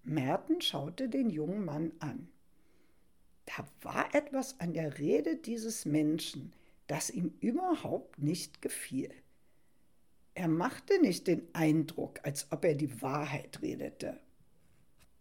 Merten 0.04 0.60
schaute 0.60 1.08
den 1.08 1.30
jungen 1.30 1.64
Mann 1.64 1.92
an. 1.98 2.28
Da 3.44 3.66
war 3.82 4.14
etwas 4.14 4.60
an 4.60 4.72
der 4.72 4.98
Rede 4.98 5.36
dieses 5.36 5.84
Menschen, 5.84 6.52
das 6.86 7.10
ihm 7.10 7.34
überhaupt 7.40 8.18
nicht 8.18 8.62
gefiel. 8.62 9.10
Er 10.34 10.48
machte 10.48 11.00
nicht 11.00 11.26
den 11.26 11.46
Eindruck, 11.52 12.20
als 12.22 12.50
ob 12.50 12.64
er 12.64 12.74
die 12.74 13.02
Wahrheit 13.02 13.60
redete. 13.60 14.18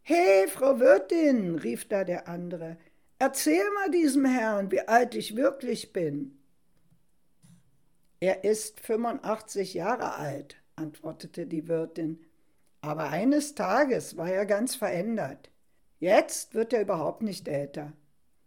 He, 0.03 0.47
Frau 0.47 0.79
Wirtin, 0.79 1.55
rief 1.55 1.87
da 1.87 2.03
der 2.03 2.27
andere, 2.27 2.77
erzähl 3.19 3.63
mal 3.75 3.91
diesem 3.91 4.25
Herrn, 4.25 4.71
wie 4.71 4.81
alt 4.81 5.15
ich 5.15 5.35
wirklich 5.35 5.93
bin. 5.93 6.39
Er 8.19 8.43
ist 8.43 8.79
85 8.79 9.73
Jahre 9.73 10.15
alt, 10.15 10.55
antwortete 10.75 11.45
die 11.45 11.67
Wirtin, 11.67 12.25
aber 12.81 13.09
eines 13.09 13.53
Tages 13.53 14.17
war 14.17 14.29
er 14.29 14.45
ganz 14.45 14.75
verändert. 14.75 15.51
Jetzt 15.99 16.55
wird 16.55 16.73
er 16.73 16.81
überhaupt 16.81 17.21
nicht 17.21 17.47
älter. 17.47 17.93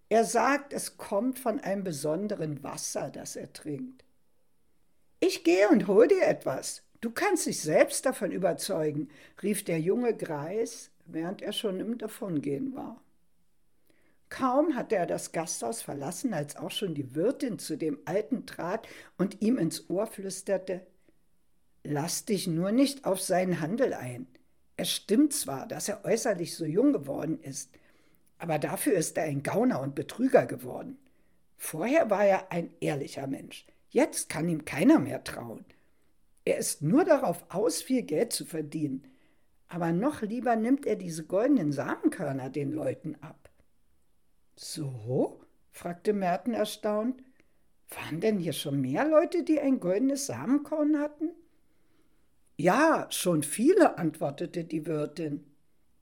Er 0.09 0.25
sagt, 0.25 0.73
es 0.73 0.97
kommt 0.97 1.39
von 1.39 1.61
einem 1.61 1.85
besonderen 1.85 2.63
Wasser, 2.63 3.11
das 3.11 3.37
er 3.37 3.53
trinkt. 3.53 4.04
Ich 5.27 5.43
gehe 5.43 5.71
und 5.71 5.87
hol 5.87 6.07
dir 6.07 6.27
etwas. 6.27 6.83
Du 7.01 7.11
kannst 7.11 7.47
dich 7.47 7.59
selbst 7.59 8.05
davon 8.05 8.31
überzeugen, 8.31 9.09
rief 9.43 9.65
der 9.65 9.81
junge 9.81 10.15
Greis, 10.15 10.91
während 11.07 11.41
er 11.41 11.55
schon 11.55 11.81
im 11.81 11.97
Davongehen 11.97 12.75
war. 12.75 13.03
Kaum 14.29 14.75
hatte 14.75 14.97
er 14.97 15.07
das 15.07 15.33
Gasthaus 15.33 15.81
verlassen, 15.81 16.35
als 16.35 16.57
auch 16.57 16.71
schon 16.71 16.95
die 16.95 17.15
Wirtin 17.15 17.59
zu 17.59 17.79
dem 17.79 18.01
Alten 18.05 18.45
trat 18.45 18.87
und 19.17 19.41
ihm 19.41 19.57
ins 19.57 19.89
Ohr 19.89 20.07
flüsterte 20.07 20.87
Lass 21.85 22.27
dich 22.27 22.47
nur 22.47 22.71
nicht 22.71 23.07
auf 23.07 23.19
seinen 23.19 23.63
Handel 23.63 23.95
ein. 23.95 24.27
Es 24.77 24.91
stimmt 24.91 25.33
zwar, 25.33 25.67
dass 25.67 25.89
er 25.89 26.05
äußerlich 26.05 26.55
so 26.55 26.67
jung 26.67 26.93
geworden 26.93 27.41
ist, 27.41 27.71
aber 28.37 28.59
dafür 28.59 28.93
ist 28.93 29.17
er 29.17 29.25
ein 29.25 29.43
Gauner 29.43 29.81
und 29.81 29.95
Betrüger 29.95 30.45
geworden. 30.45 30.99
Vorher 31.57 32.11
war 32.11 32.27
er 32.27 32.53
ein 32.53 32.75
ehrlicher 32.81 33.27
Mensch. 33.27 33.65
Jetzt 33.95 34.29
kann 34.29 34.49
ihm 34.49 34.65
keiner 34.65 34.99
mehr 34.99 35.23
trauen. 35.23 35.65
Er 36.45 36.59
ist 36.59 36.83
nur 36.83 37.05
darauf 37.05 37.45
aus, 37.49 37.81
viel 37.81 38.03
Geld 38.03 38.33
zu 38.33 38.45
verdienen. 38.45 39.07
Aber 39.69 39.93
noch 39.93 40.21
lieber 40.21 40.57
nimmt 40.57 40.85
er 40.85 40.97
diese 40.97 41.25
goldenen 41.25 41.71
Samenkörner 41.71 42.51
den 42.51 42.73
Leuten 42.73 43.15
ab. 43.21 43.51
So? 44.57 45.41
fragte 45.71 46.13
Merten 46.13 46.55
erstaunt. 46.55 47.23
Waren 47.89 48.21
denn 48.21 48.41
hier 48.41 48.53
schon 48.53 48.81
mehr 48.81 49.07
Leute, 49.07 49.45
die 49.45 49.61
ein 49.61 49.79
goldenes 49.79 50.27
Samenkorn 50.27 50.99
hatten? 50.99 51.31
Ja, 52.57 53.07
schon 53.11 53.45
viele, 53.45 53.97
antwortete 53.97 54.65
die 54.65 54.87
Wirtin. 54.87 55.45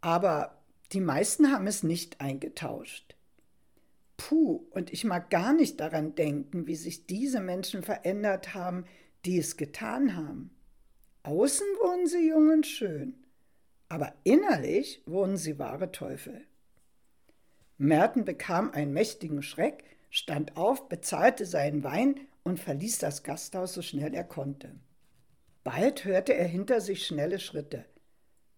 Aber 0.01 0.63
die 0.93 1.01
meisten 1.01 1.53
haben 1.53 1.67
es 1.67 1.83
nicht 1.83 2.23
eingetauscht. 2.23 3.17
Puh, 4.29 4.65
und 4.71 4.93
ich 4.93 5.03
mag 5.03 5.31
gar 5.31 5.53
nicht 5.53 5.81
daran 5.81 6.15
denken, 6.15 6.69
wie 6.69 6.77
sich 6.77 7.07
diese 7.09 7.41
Menschen 7.41 7.83
verändert 7.83 8.55
haben, 8.55 8.85
die 9.25 9.37
es 9.37 9.57
getan 9.57 10.15
haben. 10.15 10.55
Außen 11.25 11.67
wurden 11.81 12.07
sie 12.07 12.29
jung 12.29 12.49
und 12.51 12.65
schön, 12.65 13.15
aber 13.89 14.15
innerlich 14.23 15.03
wurden 15.07 15.37
sie 15.37 15.59
wahre 15.59 15.91
Teufel. 15.91 16.47
Merten 17.79 18.25
bekam 18.25 18.71
einen 18.71 18.93
mächtigen 18.93 19.43
Schreck, 19.43 19.83
stand 20.09 20.57
auf, 20.57 20.89
bezahlte 20.89 21.45
seinen 21.45 21.83
Wein 21.83 22.21
und 22.45 22.61
verließ 22.61 22.99
das 22.99 23.25
Gasthaus 23.25 23.75
so 23.75 23.83
schnell 23.83 24.15
er 24.15 24.23
konnte. 24.23 24.77
Bald 25.65 26.05
hörte 26.05 26.33
er 26.33 26.47
hinter 26.47 26.81
sich 26.81 27.05
schnelle 27.05 27.41
Schritte. 27.41 27.87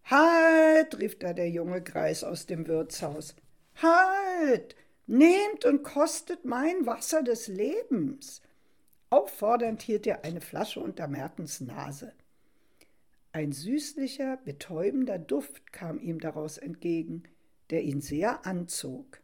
Halt, 0.05 0.99
rief 0.99 1.19
da 1.19 1.33
der 1.33 1.49
junge 1.49 1.81
Greis 1.81 2.23
aus 2.23 2.45
dem 2.45 2.67
Wirtshaus. 2.67 3.35
Halt! 3.77 4.77
Nehmt 5.07 5.65
und 5.65 5.83
kostet 5.83 6.45
mein 6.45 6.87
Wasser 6.87 7.23
des 7.23 7.49
Lebens. 7.49 8.41
Auffordernd 9.11 9.83
hielt 9.83 10.07
er 10.07 10.25
eine 10.25 10.41
Flasche 10.41 10.81
unter 10.81 11.09
Mertens 11.09 11.61
Nase. 11.61 12.13
Ein 13.33 13.53
süßlicher, 13.53 14.39
betäubender 14.39 15.19
Duft 15.19 15.73
kam 15.73 16.01
ihm 16.01 16.21
daraus 16.21 16.57
entgegen, 16.57 17.25
der 17.71 17.83
ihn 17.83 18.01
sehr 18.01 18.47
anzog. 18.47 19.21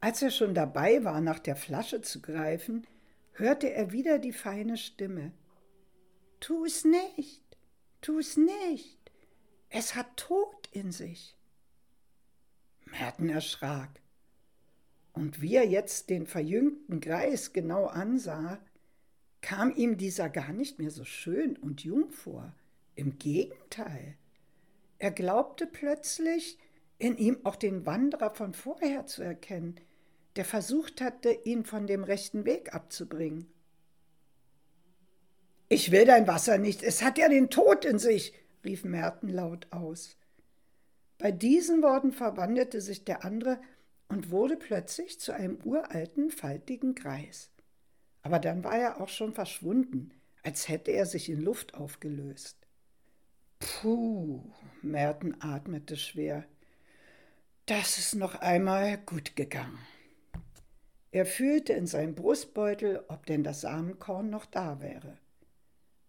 Als 0.00 0.22
er 0.22 0.30
schon 0.30 0.54
dabei 0.54 1.04
war, 1.04 1.20
nach 1.20 1.38
der 1.38 1.56
Flasche 1.56 2.00
zu 2.00 2.22
greifen, 2.22 2.86
hörte 3.32 3.72
er 3.72 3.92
wieder 3.92 4.18
die 4.18 4.32
feine 4.32 4.76
Stimme. 4.76 5.32
Tu's 6.38 6.84
nicht, 6.84 7.44
tu's 8.00 8.36
nicht, 8.36 9.10
es 9.68 9.94
hat 9.94 10.16
Tod 10.16 10.68
in 10.72 10.92
sich. 10.92 11.36
Merten 12.86 13.28
erschrak. 13.28 14.00
Und 15.20 15.42
wie 15.42 15.56
er 15.56 15.66
jetzt 15.66 16.08
den 16.08 16.24
verjüngten 16.24 16.98
Greis 16.98 17.52
genau 17.52 17.84
ansah, 17.84 18.58
kam 19.42 19.70
ihm 19.76 19.98
dieser 19.98 20.30
gar 20.30 20.54
nicht 20.54 20.78
mehr 20.78 20.90
so 20.90 21.04
schön 21.04 21.58
und 21.58 21.84
jung 21.84 22.10
vor. 22.10 22.54
Im 22.94 23.18
Gegenteil. 23.18 24.16
Er 24.98 25.10
glaubte 25.10 25.66
plötzlich, 25.66 26.58
in 26.96 27.18
ihm 27.18 27.36
auch 27.44 27.56
den 27.56 27.84
Wanderer 27.84 28.30
von 28.30 28.54
vorher 28.54 29.04
zu 29.04 29.20
erkennen, 29.20 29.76
der 30.36 30.46
versucht 30.46 31.02
hatte, 31.02 31.30
ihn 31.44 31.66
von 31.66 31.86
dem 31.86 32.02
rechten 32.02 32.46
Weg 32.46 32.74
abzubringen. 32.74 33.46
Ich 35.68 35.92
will 35.92 36.06
dein 36.06 36.28
Wasser 36.28 36.56
nicht, 36.56 36.82
es 36.82 37.02
hat 37.02 37.18
ja 37.18 37.28
den 37.28 37.50
Tod 37.50 37.84
in 37.84 37.98
sich, 37.98 38.32
rief 38.64 38.84
Merten 38.84 39.28
laut 39.28 39.66
aus. 39.70 40.16
Bei 41.18 41.30
diesen 41.30 41.82
Worten 41.82 42.12
verwandelte 42.12 42.80
sich 42.80 43.04
der 43.04 43.22
andere 43.22 43.60
und 44.10 44.30
wurde 44.30 44.56
plötzlich 44.56 45.20
zu 45.20 45.32
einem 45.32 45.58
uralten, 45.64 46.30
faltigen 46.30 46.94
Greis. 46.94 47.50
Aber 48.22 48.40
dann 48.40 48.64
war 48.64 48.76
er 48.76 49.00
auch 49.00 49.08
schon 49.08 49.32
verschwunden, 49.32 50.12
als 50.42 50.68
hätte 50.68 50.90
er 50.90 51.06
sich 51.06 51.30
in 51.30 51.40
Luft 51.40 51.74
aufgelöst. 51.74 52.56
Puh, 53.60 54.42
Merten 54.82 55.36
atmete 55.40 55.96
schwer. 55.96 56.44
Das 57.66 57.98
ist 57.98 58.14
noch 58.16 58.34
einmal 58.34 58.98
gut 58.98 59.36
gegangen. 59.36 59.78
Er 61.12 61.24
fühlte 61.24 61.72
in 61.72 61.86
seinem 61.86 62.14
Brustbeutel, 62.14 63.04
ob 63.08 63.26
denn 63.26 63.44
das 63.44 63.60
Samenkorn 63.60 64.28
noch 64.28 64.46
da 64.46 64.80
wäre. 64.80 65.18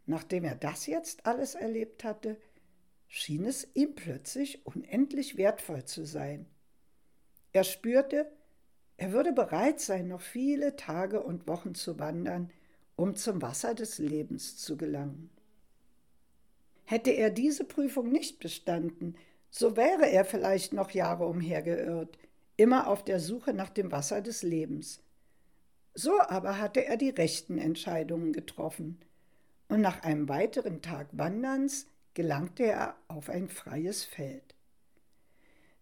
Nachdem 0.08 0.44
er 0.44 0.56
das 0.56 0.88
jetzt 0.88 1.26
alles 1.28 1.54
erlebt 1.54 2.04
hatte, 2.04 2.38
schien 3.08 3.46
es 3.46 3.68
ihm 3.76 3.94
plötzlich 3.94 4.66
unendlich 4.66 5.38
wertvoll 5.38 5.86
zu 5.86 6.06
sein. 6.06 6.48
Er 7.54 7.64
spürte, 7.64 8.32
er 8.98 9.12
würde 9.12 9.34
bereit 9.34 9.80
sein, 9.80 10.08
noch 10.08 10.22
viele 10.22 10.76
Tage 10.76 11.22
und 11.22 11.48
Wochen 11.48 11.76
zu 11.76 12.00
wandern, 12.00 12.52
um 12.96 13.16
zum 13.16 13.42
Wasser 13.42 13.74
des 13.74 13.98
Lebens 13.98 14.58
zu 14.58 14.78
gelangen. 14.78 15.30
Hätte 16.86 17.12
er 17.12 17.30
diese 17.30 17.64
Prüfung 17.64 18.12
nicht 18.12 18.40
bestanden, 18.40 19.16
so 19.50 19.76
wäre 19.76 20.10
er 20.10 20.24
vielleicht 20.24 20.74
noch 20.74 20.92
Jahre 20.92 21.26
umhergeirrt, 21.26 22.18
immer 22.58 22.88
auf 22.88 23.04
der 23.04 23.20
Suche 23.20 23.54
nach 23.54 23.70
dem 23.70 23.92
Wasser 23.92 24.22
des 24.22 24.44
Lebens. 24.44 25.02
So 25.94 26.22
aber 26.22 26.58
hatte 26.60 26.86
er 26.86 26.96
die 26.96 27.10
rechten 27.10 27.58
Entscheidungen 27.58 28.34
getroffen, 28.34 29.00
und 29.68 29.82
nach 29.82 30.04
einem 30.04 30.28
weiteren 30.30 30.82
Tag 30.82 31.08
Wanderns 31.12 31.88
gelangte 32.14 32.64
er 32.64 32.96
auf 33.08 33.30
ein 33.30 33.48
freies 33.48 34.04
Feld. 34.04 34.51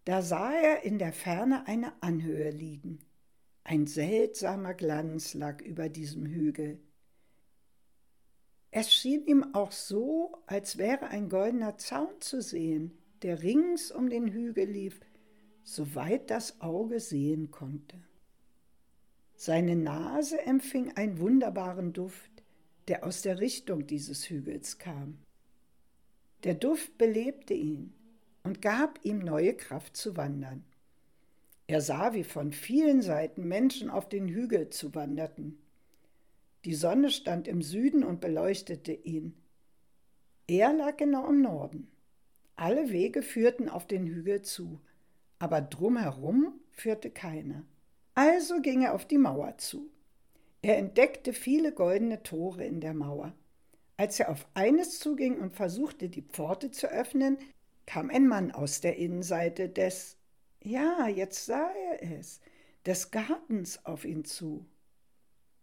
Da 0.10 0.24
sah 0.24 0.52
er 0.52 0.82
in 0.86 0.98
der 0.98 1.14
Ferne 1.14 1.68
eine 1.68 1.94
Anhöhe 2.02 2.50
liegen. 2.50 2.98
Ein 3.64 3.86
seltsamer 3.86 4.74
Glanz 4.74 5.36
lag 5.36 5.62
über 5.62 5.88
diesem 5.88 6.26
Hügel. 6.26 6.80
Es 8.72 8.92
schien 8.92 9.24
ihm 9.28 9.54
auch 9.54 9.72
so, 9.72 10.36
als 10.48 10.80
wäre 10.80 11.10
ein 11.10 11.30
goldener 11.30 11.78
Zaun 11.78 12.20
zu 12.22 12.42
sehen, 12.42 12.98
der 13.22 13.44
rings 13.44 13.92
um 13.92 14.10
den 14.10 14.30
Hügel 14.30 14.66
lief, 14.66 15.00
soweit 15.62 16.32
das 16.32 16.60
Auge 16.60 17.00
sehen 17.00 17.52
konnte. 17.52 18.00
Seine 19.36 19.76
Nase 19.76 20.42
empfing 20.42 20.92
einen 20.98 21.20
wunderbaren 21.20 21.94
Duft, 21.94 22.32
der 22.88 23.06
aus 23.06 23.22
der 23.22 23.40
Richtung 23.40 23.86
dieses 23.86 24.28
Hügels 24.28 24.80
kam. 24.80 25.20
Der 26.46 26.56
Duft 26.56 26.98
belebte 26.98 27.54
ihn 27.54 27.94
und 28.50 28.64
gab 28.64 28.98
ihm 29.04 29.20
neue 29.20 29.54
Kraft 29.54 29.96
zu 29.96 30.18
wandern. 30.18 30.64
Er 31.68 31.82
sah, 31.82 32.16
wie 32.16 32.24
von 32.24 32.52
vielen 32.52 33.04
Seiten 33.04 33.48
Menschen 33.48 33.92
auf 33.92 34.10
den 34.10 34.28
Hügel 34.28 34.72
zuwanderten. 34.72 35.60
Die 36.66 36.74
Sonne 36.74 37.12
stand 37.12 37.48
im 37.48 37.62
Süden 37.62 38.04
und 38.04 38.22
beleuchtete 38.22 38.92
ihn. 38.92 39.36
Er 40.48 40.74
lag 40.74 40.98
genau 40.98 41.30
im 41.30 41.44
Norden. 41.44 41.92
Alle 42.56 42.90
Wege 42.90 43.22
führten 43.22 43.70
auf 43.70 43.86
den 43.86 44.08
Hügel 44.08 44.42
zu, 44.42 44.82
aber 45.38 45.62
drumherum 45.62 46.60
führte 46.72 47.12
keiner. 47.12 47.62
Also 48.16 48.62
ging 48.62 48.82
er 48.82 48.96
auf 48.96 49.06
die 49.06 49.20
Mauer 49.20 49.60
zu. 49.60 49.92
Er 50.64 50.80
entdeckte 50.80 51.34
viele 51.34 51.72
goldene 51.72 52.24
Tore 52.24 52.66
in 52.66 52.82
der 52.82 52.96
Mauer. 52.96 53.32
Als 53.96 54.20
er 54.20 54.32
auf 54.32 54.48
eines 54.56 54.98
zuging 54.98 55.40
und 55.40 55.54
versuchte, 55.54 56.10
die 56.10 56.24
Pforte 56.24 56.72
zu 56.72 56.88
öffnen, 56.88 57.38
kam 57.90 58.12
ein 58.12 58.28
Mann 58.28 58.52
aus 58.52 58.82
der 58.82 58.98
Innenseite 58.98 59.68
des, 59.68 60.16
ja, 60.62 61.08
jetzt 61.08 61.48
sah 61.48 61.72
er 61.72 62.20
es, 62.20 62.40
des 62.86 63.10
Gartens 63.10 63.84
auf 63.84 64.06
ihn 64.06 64.26
zu. 64.26 64.68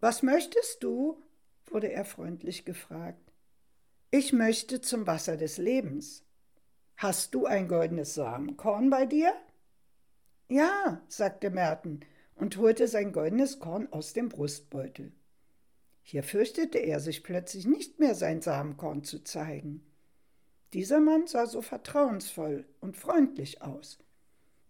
Was 0.00 0.24
möchtest 0.24 0.82
du? 0.82 1.22
wurde 1.66 1.92
er 1.92 2.04
freundlich 2.04 2.64
gefragt. 2.64 3.32
Ich 4.10 4.32
möchte 4.32 4.80
zum 4.80 5.06
Wasser 5.06 5.36
des 5.36 5.56
Lebens. 5.58 6.24
Hast 6.96 7.32
du 7.32 7.46
ein 7.46 7.68
goldenes 7.68 8.14
Samenkorn 8.14 8.90
bei 8.90 9.06
dir? 9.06 9.32
Ja, 10.48 11.00
sagte 11.06 11.50
Merten 11.50 12.00
und 12.34 12.56
holte 12.56 12.88
sein 12.88 13.12
goldenes 13.12 13.60
Korn 13.60 13.86
aus 13.92 14.14
dem 14.14 14.30
Brustbeutel. 14.30 15.12
Hier 16.02 16.24
fürchtete 16.24 16.78
er 16.78 16.98
sich 16.98 17.22
plötzlich 17.22 17.66
nicht 17.66 18.00
mehr 18.00 18.16
sein 18.16 18.42
Samenkorn 18.42 19.04
zu 19.04 19.22
zeigen. 19.22 19.86
Dieser 20.72 21.00
Mann 21.00 21.26
sah 21.26 21.46
so 21.46 21.62
vertrauensvoll 21.62 22.66
und 22.81 22.96
freundlich 22.96 23.62
aus. 23.62 23.98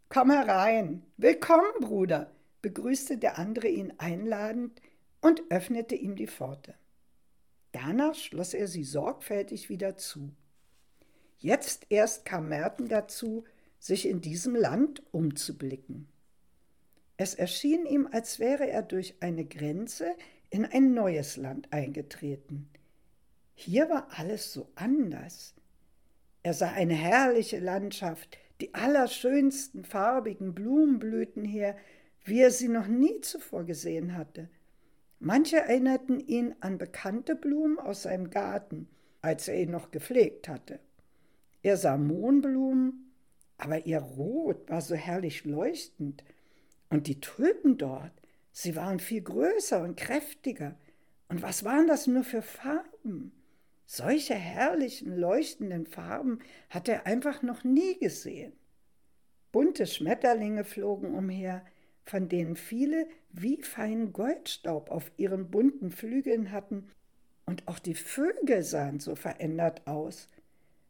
Komm 0.08 0.30
herein, 0.30 1.02
willkommen, 1.16 1.72
Bruder, 1.80 2.30
begrüßte 2.62 3.18
der 3.18 3.38
andere 3.38 3.68
ihn 3.68 3.92
einladend 3.98 4.80
und 5.20 5.42
öffnete 5.50 5.94
ihm 5.94 6.16
die 6.16 6.28
Pforte. 6.28 6.74
Danach 7.72 8.14
schloss 8.14 8.54
er 8.54 8.68
sie 8.68 8.84
sorgfältig 8.84 9.68
wieder 9.68 9.96
zu. 9.96 10.32
Jetzt 11.38 11.86
erst 11.90 12.24
kam 12.24 12.48
Merten 12.48 12.88
dazu, 12.88 13.44
sich 13.78 14.08
in 14.08 14.20
diesem 14.20 14.54
Land 14.54 15.02
umzublicken. 15.12 16.08
Es 17.16 17.34
erschien 17.34 17.86
ihm, 17.86 18.08
als 18.10 18.38
wäre 18.38 18.68
er 18.68 18.82
durch 18.82 19.14
eine 19.20 19.44
Grenze 19.44 20.14
in 20.50 20.64
ein 20.64 20.92
neues 20.92 21.36
Land 21.36 21.72
eingetreten. 21.72 22.68
Hier 23.54 23.88
war 23.88 24.08
alles 24.10 24.52
so 24.52 24.68
anders. 24.74 25.54
Er 26.46 26.54
sah 26.54 26.70
eine 26.70 26.94
herrliche 26.94 27.58
Landschaft, 27.58 28.38
die 28.60 28.72
allerschönsten 28.72 29.84
farbigen 29.84 30.54
Blumenblüten 30.54 31.44
her, 31.44 31.76
wie 32.22 32.40
er 32.40 32.52
sie 32.52 32.68
noch 32.68 32.86
nie 32.86 33.20
zuvor 33.20 33.64
gesehen 33.64 34.16
hatte. 34.16 34.48
Manche 35.18 35.56
erinnerten 35.56 36.20
ihn 36.20 36.54
an 36.60 36.78
bekannte 36.78 37.34
Blumen 37.34 37.80
aus 37.80 38.04
seinem 38.04 38.30
Garten, 38.30 38.86
als 39.22 39.48
er 39.48 39.60
ihn 39.60 39.72
noch 39.72 39.90
gepflegt 39.90 40.46
hatte. 40.46 40.78
Er 41.64 41.76
sah 41.76 41.96
Mohnblumen, 41.96 43.12
aber 43.58 43.84
ihr 43.84 43.98
Rot 43.98 44.70
war 44.70 44.82
so 44.82 44.94
herrlich 44.94 45.44
leuchtend, 45.46 46.22
und 46.90 47.08
die 47.08 47.18
Tulpen 47.18 47.76
dort, 47.76 48.12
Sie 48.52 48.76
waren 48.76 49.00
viel 49.00 49.22
größer 49.22 49.82
und 49.82 49.96
kräftiger. 49.96 50.76
Und 51.28 51.42
was 51.42 51.64
waren 51.64 51.88
das 51.88 52.06
nur 52.06 52.22
für 52.22 52.40
Farben? 52.40 53.32
Solche 53.86 54.34
herrlichen, 54.34 55.16
leuchtenden 55.16 55.86
Farben 55.86 56.40
hat 56.70 56.88
er 56.88 57.06
einfach 57.06 57.42
noch 57.42 57.62
nie 57.62 57.98
gesehen. 57.98 58.52
Bunte 59.52 59.86
Schmetterlinge 59.86 60.64
flogen 60.64 61.14
umher, 61.14 61.64
von 62.04 62.28
denen 62.28 62.56
viele 62.56 63.06
wie 63.30 63.62
feinen 63.62 64.12
Goldstaub 64.12 64.90
auf 64.90 65.10
ihren 65.16 65.50
bunten 65.50 65.90
Flügeln 65.90 66.50
hatten, 66.50 66.90
und 67.46 67.68
auch 67.68 67.78
die 67.78 67.94
Vögel 67.94 68.64
sahen 68.64 68.98
so 68.98 69.14
verändert 69.14 69.86
aus. 69.86 70.28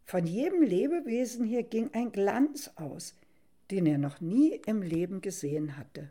Von 0.05 0.27
jedem 0.27 0.63
Lebewesen 0.63 1.45
hier 1.45 1.65
ging 1.65 1.91
ein 1.93 2.13
Glanz 2.13 2.71
aus, 2.77 3.15
den 3.71 3.85
er 3.85 3.99
noch 3.99 4.23
nie 4.23 4.61
im 4.67 4.81
Leben 4.81 5.21
gesehen 5.21 5.77
hatte. 5.77 6.09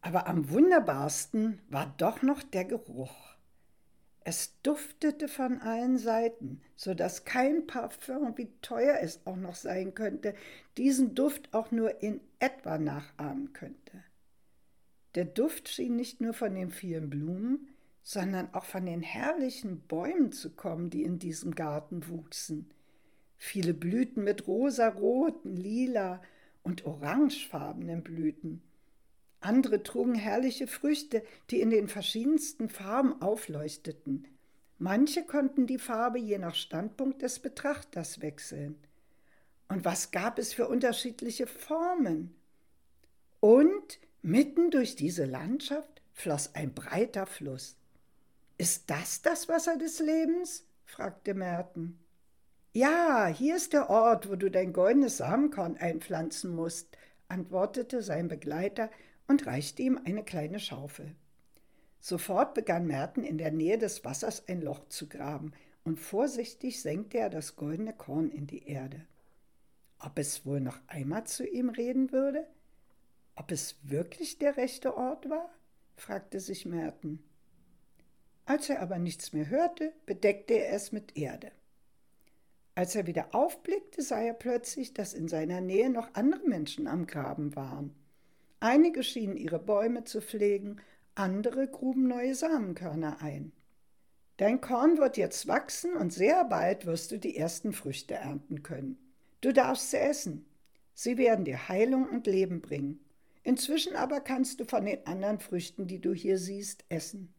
Aber 0.00 0.26
am 0.26 0.50
wunderbarsten 0.50 1.60
war 1.68 1.94
doch 1.96 2.22
noch 2.22 2.42
der 2.42 2.64
Geruch. 2.64 3.36
Es 4.22 4.60
duftete 4.62 5.28
von 5.28 5.60
allen 5.60 5.96
Seiten, 5.96 6.60
so 6.76 6.92
dass 6.94 7.24
kein 7.24 7.66
Parfüm, 7.66 8.36
wie 8.36 8.48
teuer 8.60 8.98
es 9.00 9.26
auch 9.26 9.36
noch 9.36 9.54
sein 9.54 9.94
könnte, 9.94 10.34
diesen 10.76 11.14
Duft 11.14 11.54
auch 11.54 11.70
nur 11.70 12.02
in 12.02 12.20
etwa 12.38 12.78
nachahmen 12.78 13.52
könnte. 13.52 14.04
Der 15.14 15.24
Duft 15.24 15.68
schien 15.68 15.96
nicht 15.96 16.20
nur 16.20 16.34
von 16.34 16.54
den 16.54 16.70
vielen 16.70 17.08
Blumen, 17.08 17.68
sondern 18.02 18.52
auch 18.54 18.64
von 18.64 18.86
den 18.86 19.02
herrlichen 19.02 19.80
Bäumen 19.80 20.32
zu 20.32 20.50
kommen, 20.50 20.90
die 20.90 21.02
in 21.02 21.18
diesem 21.18 21.54
Garten 21.54 22.08
wuchsen. 22.08 22.70
Viele 23.36 23.72
Blüten 23.72 24.22
mit 24.22 24.46
rosaroten, 24.46 25.56
lila 25.56 26.22
und 26.62 26.84
orangefarbenen 26.84 28.02
Blüten. 28.02 28.62
Andere 29.40 29.82
trugen 29.82 30.14
herrliche 30.14 30.66
Früchte, 30.66 31.22
die 31.50 31.60
in 31.60 31.70
den 31.70 31.88
verschiedensten 31.88 32.68
Farben 32.68 33.20
aufleuchteten. 33.22 34.26
Manche 34.78 35.24
konnten 35.24 35.66
die 35.66 35.78
Farbe 35.78 36.18
je 36.18 36.38
nach 36.38 36.54
Standpunkt 36.54 37.22
des 37.22 37.38
Betrachters 37.38 38.20
wechseln. 38.20 38.78
Und 39.68 39.84
was 39.84 40.10
gab 40.10 40.38
es 40.38 40.52
für 40.52 40.68
unterschiedliche 40.68 41.46
Formen? 41.46 42.34
Und 43.40 43.98
mitten 44.22 44.70
durch 44.70 44.96
diese 44.96 45.24
Landschaft 45.24 46.02
floss 46.12 46.54
ein 46.54 46.74
breiter 46.74 47.26
Fluss. 47.26 47.76
Ist 48.58 48.90
das 48.90 49.22
das 49.22 49.48
Wasser 49.48 49.78
des 49.78 50.00
Lebens? 50.00 50.66
fragte 50.84 51.34
Merten. 51.34 51.98
Ja, 52.72 53.26
hier 53.26 53.56
ist 53.56 53.72
der 53.72 53.90
Ort, 53.90 54.28
wo 54.28 54.36
du 54.36 54.50
dein 54.50 54.72
goldenes 54.72 55.16
Samenkorn 55.16 55.76
einpflanzen 55.76 56.54
musst, 56.54 56.96
antwortete 57.28 58.02
sein 58.02 58.28
Begleiter 58.28 58.90
und 59.30 59.46
reichte 59.46 59.80
ihm 59.80 59.96
eine 60.04 60.24
kleine 60.24 60.58
Schaufel. 60.58 61.14
Sofort 62.00 62.52
begann 62.52 62.88
Merten 62.88 63.22
in 63.22 63.38
der 63.38 63.52
Nähe 63.52 63.78
des 63.78 64.04
Wassers 64.04 64.48
ein 64.48 64.60
Loch 64.60 64.88
zu 64.88 65.08
graben, 65.08 65.52
und 65.84 66.00
vorsichtig 66.00 66.82
senkte 66.82 67.18
er 67.18 67.30
das 67.30 67.54
goldene 67.54 67.92
Korn 67.92 68.28
in 68.28 68.48
die 68.48 68.66
Erde. 68.66 69.06
Ob 70.00 70.18
es 70.18 70.44
wohl 70.44 70.60
noch 70.60 70.80
einmal 70.88 71.28
zu 71.28 71.46
ihm 71.46 71.68
reden 71.68 72.10
würde? 72.10 72.44
Ob 73.36 73.52
es 73.52 73.76
wirklich 73.84 74.38
der 74.38 74.56
rechte 74.56 74.96
Ort 74.96 75.30
war? 75.30 75.48
fragte 75.94 76.40
sich 76.40 76.66
Merten. 76.66 77.22
Als 78.46 78.68
er 78.68 78.82
aber 78.82 78.98
nichts 78.98 79.32
mehr 79.32 79.48
hörte, 79.48 79.92
bedeckte 80.06 80.54
er 80.54 80.74
es 80.74 80.90
mit 80.90 81.16
Erde. 81.16 81.52
Als 82.74 82.96
er 82.96 83.06
wieder 83.06 83.32
aufblickte, 83.32 84.02
sah 84.02 84.22
er 84.22 84.34
plötzlich, 84.34 84.92
dass 84.92 85.14
in 85.14 85.28
seiner 85.28 85.60
Nähe 85.60 85.88
noch 85.88 86.14
andere 86.14 86.42
Menschen 86.48 86.88
am 86.88 87.06
Graben 87.06 87.54
waren. 87.54 87.94
Einige 88.60 89.02
schienen 89.02 89.36
ihre 89.36 89.58
Bäume 89.58 90.04
zu 90.04 90.20
pflegen, 90.20 90.80
andere 91.14 91.66
gruben 91.66 92.06
neue 92.06 92.34
Samenkörner 92.34 93.22
ein. 93.22 93.52
Dein 94.36 94.60
Korn 94.60 94.98
wird 94.98 95.16
jetzt 95.16 95.48
wachsen 95.48 95.94
und 95.96 96.12
sehr 96.12 96.44
bald 96.44 96.86
wirst 96.86 97.10
du 97.10 97.18
die 97.18 97.36
ersten 97.36 97.72
Früchte 97.72 98.14
ernten 98.14 98.62
können. 98.62 98.98
Du 99.40 99.52
darfst 99.52 99.90
sie 99.90 99.98
essen. 99.98 100.46
Sie 100.94 101.16
werden 101.16 101.44
dir 101.44 101.68
Heilung 101.68 102.08
und 102.08 102.26
Leben 102.26 102.60
bringen. 102.60 103.00
Inzwischen 103.42 103.96
aber 103.96 104.20
kannst 104.20 104.60
du 104.60 104.64
von 104.66 104.84
den 104.84 105.06
anderen 105.06 105.40
Früchten, 105.40 105.86
die 105.86 106.00
du 106.00 106.12
hier 106.12 106.36
siehst, 106.36 106.84
essen. 106.90 107.32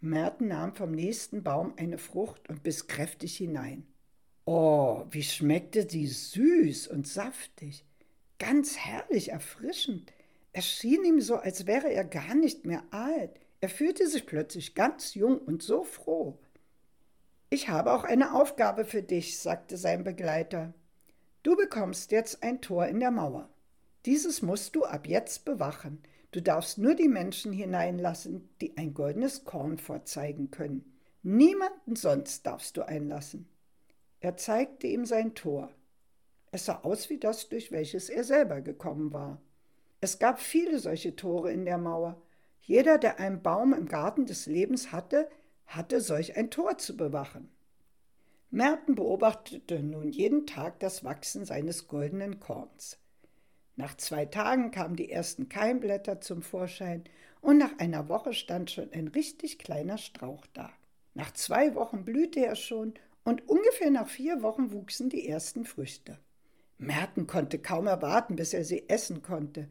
Merten 0.00 0.48
nahm 0.48 0.74
vom 0.74 0.90
nächsten 0.90 1.42
Baum 1.42 1.74
eine 1.76 1.98
Frucht 1.98 2.48
und 2.48 2.62
biss 2.62 2.88
kräftig 2.88 3.36
hinein. 3.36 3.86
Oh, 4.44 5.04
wie 5.10 5.22
schmeckte 5.22 5.88
sie 5.88 6.06
süß 6.06 6.88
und 6.88 7.06
saftig, 7.06 7.84
ganz 8.38 8.76
herrlich 8.76 9.30
erfrischend. 9.30 10.12
Es 10.58 10.64
schien 10.64 11.04
ihm 11.04 11.20
so, 11.20 11.36
als 11.36 11.66
wäre 11.66 11.92
er 11.92 12.06
gar 12.06 12.34
nicht 12.34 12.64
mehr 12.64 12.82
alt. 12.90 13.38
Er 13.60 13.68
fühlte 13.68 14.08
sich 14.08 14.24
plötzlich 14.24 14.74
ganz 14.74 15.12
jung 15.12 15.36
und 15.36 15.62
so 15.62 15.84
froh. 15.84 16.38
Ich 17.50 17.68
habe 17.68 17.92
auch 17.92 18.04
eine 18.04 18.34
Aufgabe 18.34 18.86
für 18.86 19.02
dich, 19.02 19.38
sagte 19.38 19.76
sein 19.76 20.02
Begleiter. 20.02 20.72
Du 21.42 21.56
bekommst 21.56 22.10
jetzt 22.10 22.42
ein 22.42 22.62
Tor 22.62 22.86
in 22.86 23.00
der 23.00 23.10
Mauer. 23.10 23.50
Dieses 24.06 24.40
musst 24.40 24.74
du 24.74 24.86
ab 24.86 25.06
jetzt 25.06 25.44
bewachen. 25.44 26.02
Du 26.30 26.40
darfst 26.40 26.78
nur 26.78 26.94
die 26.94 27.08
Menschen 27.08 27.52
hineinlassen, 27.52 28.48
die 28.62 28.78
ein 28.78 28.94
goldenes 28.94 29.44
Korn 29.44 29.76
vorzeigen 29.76 30.50
können. 30.50 30.90
Niemanden 31.22 31.96
sonst 31.96 32.46
darfst 32.46 32.78
du 32.78 32.82
einlassen. 32.88 33.46
Er 34.20 34.38
zeigte 34.38 34.86
ihm 34.86 35.04
sein 35.04 35.34
Tor. 35.34 35.70
Es 36.50 36.64
sah 36.64 36.80
aus 36.80 37.10
wie 37.10 37.18
das, 37.18 37.50
durch 37.50 37.72
welches 37.72 38.08
er 38.08 38.24
selber 38.24 38.62
gekommen 38.62 39.12
war. 39.12 39.42
Es 40.00 40.18
gab 40.18 40.40
viele 40.40 40.78
solche 40.78 41.16
Tore 41.16 41.52
in 41.52 41.64
der 41.64 41.78
Mauer. 41.78 42.20
Jeder, 42.60 42.98
der 42.98 43.18
einen 43.18 43.42
Baum 43.42 43.72
im 43.72 43.86
Garten 43.86 44.26
des 44.26 44.46
Lebens 44.46 44.92
hatte, 44.92 45.28
hatte 45.66 46.00
solch 46.00 46.36
ein 46.36 46.50
Tor 46.50 46.78
zu 46.78 46.96
bewachen. 46.96 47.50
Merten 48.50 48.94
beobachtete 48.94 49.82
nun 49.82 50.10
jeden 50.10 50.46
Tag 50.46 50.80
das 50.80 51.04
Wachsen 51.04 51.44
seines 51.44 51.88
goldenen 51.88 52.40
Korns. 52.40 52.98
Nach 53.74 53.96
zwei 53.96 54.24
Tagen 54.24 54.70
kamen 54.70 54.96
die 54.96 55.10
ersten 55.10 55.48
Keimblätter 55.48 56.20
zum 56.20 56.42
Vorschein 56.42 57.04
und 57.40 57.58
nach 57.58 57.78
einer 57.78 58.08
Woche 58.08 58.32
stand 58.32 58.70
schon 58.70 58.92
ein 58.92 59.08
richtig 59.08 59.58
kleiner 59.58 59.98
Strauch 59.98 60.46
da. 60.54 60.72
Nach 61.14 61.32
zwei 61.32 61.74
Wochen 61.74 62.04
blühte 62.04 62.44
er 62.44 62.56
schon 62.56 62.94
und 63.24 63.48
ungefähr 63.48 63.90
nach 63.90 64.08
vier 64.08 64.42
Wochen 64.42 64.72
wuchsen 64.72 65.10
die 65.10 65.28
ersten 65.28 65.64
Früchte. 65.64 66.18
Merten 66.78 67.26
konnte 67.26 67.58
kaum 67.58 67.86
erwarten, 67.86 68.36
bis 68.36 68.54
er 68.54 68.64
sie 68.64 68.88
essen 68.88 69.22
konnte. 69.22 69.68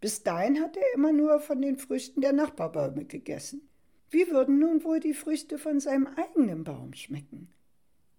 Bis 0.00 0.22
dahin 0.22 0.60
hatte 0.60 0.80
er 0.80 0.94
immer 0.94 1.12
nur 1.12 1.40
von 1.40 1.60
den 1.60 1.76
Früchten 1.76 2.20
der 2.20 2.32
Nachbarbäume 2.32 3.04
gegessen. 3.04 3.68
Wie 4.10 4.30
würden 4.30 4.58
nun 4.58 4.84
wohl 4.84 5.00
die 5.00 5.14
Früchte 5.14 5.58
von 5.58 5.80
seinem 5.80 6.06
eigenen 6.06 6.64
Baum 6.64 6.94
schmecken? 6.94 7.48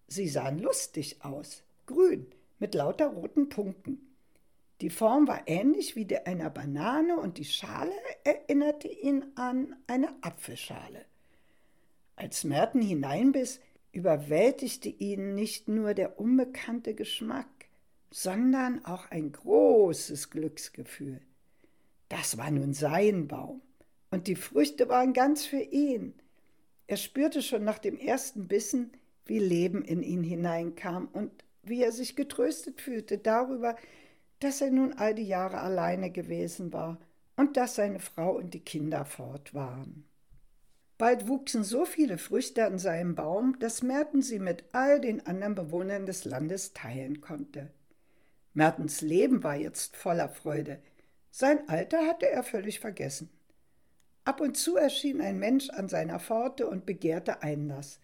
Sie 0.08 0.28
sahen 0.28 0.60
lustig 0.60 1.24
aus, 1.24 1.64
grün, 1.86 2.28
mit 2.60 2.76
lauter 2.76 3.08
roten 3.08 3.50
Punkten. 3.50 4.10
Die 4.82 4.90
Form 4.90 5.28
war 5.28 5.42
ähnlich 5.48 5.96
wie 5.96 6.06
die 6.06 6.26
einer 6.26 6.50
Banane 6.50 7.18
und 7.18 7.38
die 7.38 7.46
Schale 7.46 7.92
erinnerte 8.24 8.88
ihn 8.88 9.26
an 9.36 9.76
eine 9.88 10.10
Apfelschale. 10.22 11.06
Als 12.16 12.44
Merten 12.44 12.82
hineinbiss, 12.82 13.62
überwältigte 13.92 14.90
ihn 14.90 15.36
nicht 15.36 15.68
nur 15.68 15.94
der 15.94 16.20
unbekannte 16.20 16.94
Geschmack, 16.94 17.48
sondern 18.12 18.86
auch 18.86 19.10
ein 19.12 19.32
großes 19.32 20.30
Glücksgefühl. 20.30 21.22
Das 22.10 22.38
war 22.38 22.52
nun 22.52 22.74
sein 22.74 23.28
Baum, 23.28 23.62
und 24.12 24.28
die 24.28 24.36
Früchte 24.36 24.90
waren 24.90 25.14
ganz 25.14 25.46
für 25.46 25.62
ihn. 25.62 26.14
Er 26.88 26.98
spürte 26.98 27.42
schon 27.42 27.64
nach 27.64 27.80
dem 27.80 27.98
ersten 27.98 28.48
Bissen, 28.48 28.92
wie 29.26 29.40
Leben 29.40 29.84
in 29.84 30.02
ihn 30.02 30.24
hineinkam 30.24 31.08
und 31.14 31.32
wie 31.62 31.84
er 31.84 31.92
sich 31.92 32.16
getröstet 32.16 32.82
fühlte 32.82 33.20
darüber, 33.20 33.76
dass 34.40 34.62
er 34.62 34.72
nun 34.72 34.94
all 34.94 35.14
die 35.14 35.28
Jahre 35.28 35.60
alleine 35.60 36.10
gewesen 36.10 36.74
war 36.74 37.00
und 37.36 37.58
dass 37.58 37.76
seine 37.76 38.00
Frau 38.00 38.36
und 38.36 38.54
die 38.54 38.60
Kinder 38.60 39.06
fort 39.06 39.54
waren. 39.54 40.06
Bald 40.98 41.28
wuchsen 41.28 41.64
so 41.64 41.86
viele 41.86 42.18
Früchte 42.18 42.66
an 42.66 42.78
seinem 42.78 43.16
Baum, 43.16 43.58
dass 43.60 43.84
Merten 43.84 44.22
sie 44.22 44.40
mit 44.40 44.66
all 44.74 45.00
den 45.00 45.26
anderen 45.26 45.56
Bewohnern 45.56 46.06
des 46.06 46.26
Landes 46.26 46.74
teilen 46.74 47.22
konnte. 47.22 47.72
Mertens 48.54 49.00
Leben 49.02 49.44
war 49.44 49.56
jetzt 49.56 49.96
voller 49.96 50.28
Freude. 50.28 50.82
Sein 51.32 51.68
Alter 51.70 52.06
hatte 52.08 52.30
er 52.30 52.44
völlig 52.44 52.80
vergessen. 52.80 53.30
Ab 54.26 54.42
und 54.42 54.58
zu 54.58 54.78
erschien 54.78 55.22
ein 55.22 55.40
Mensch 55.40 55.70
an 55.70 55.90
seiner 55.90 56.20
Pforte 56.20 56.68
und 56.68 56.86
begehrte 56.86 57.42
Einlass. 57.42 58.00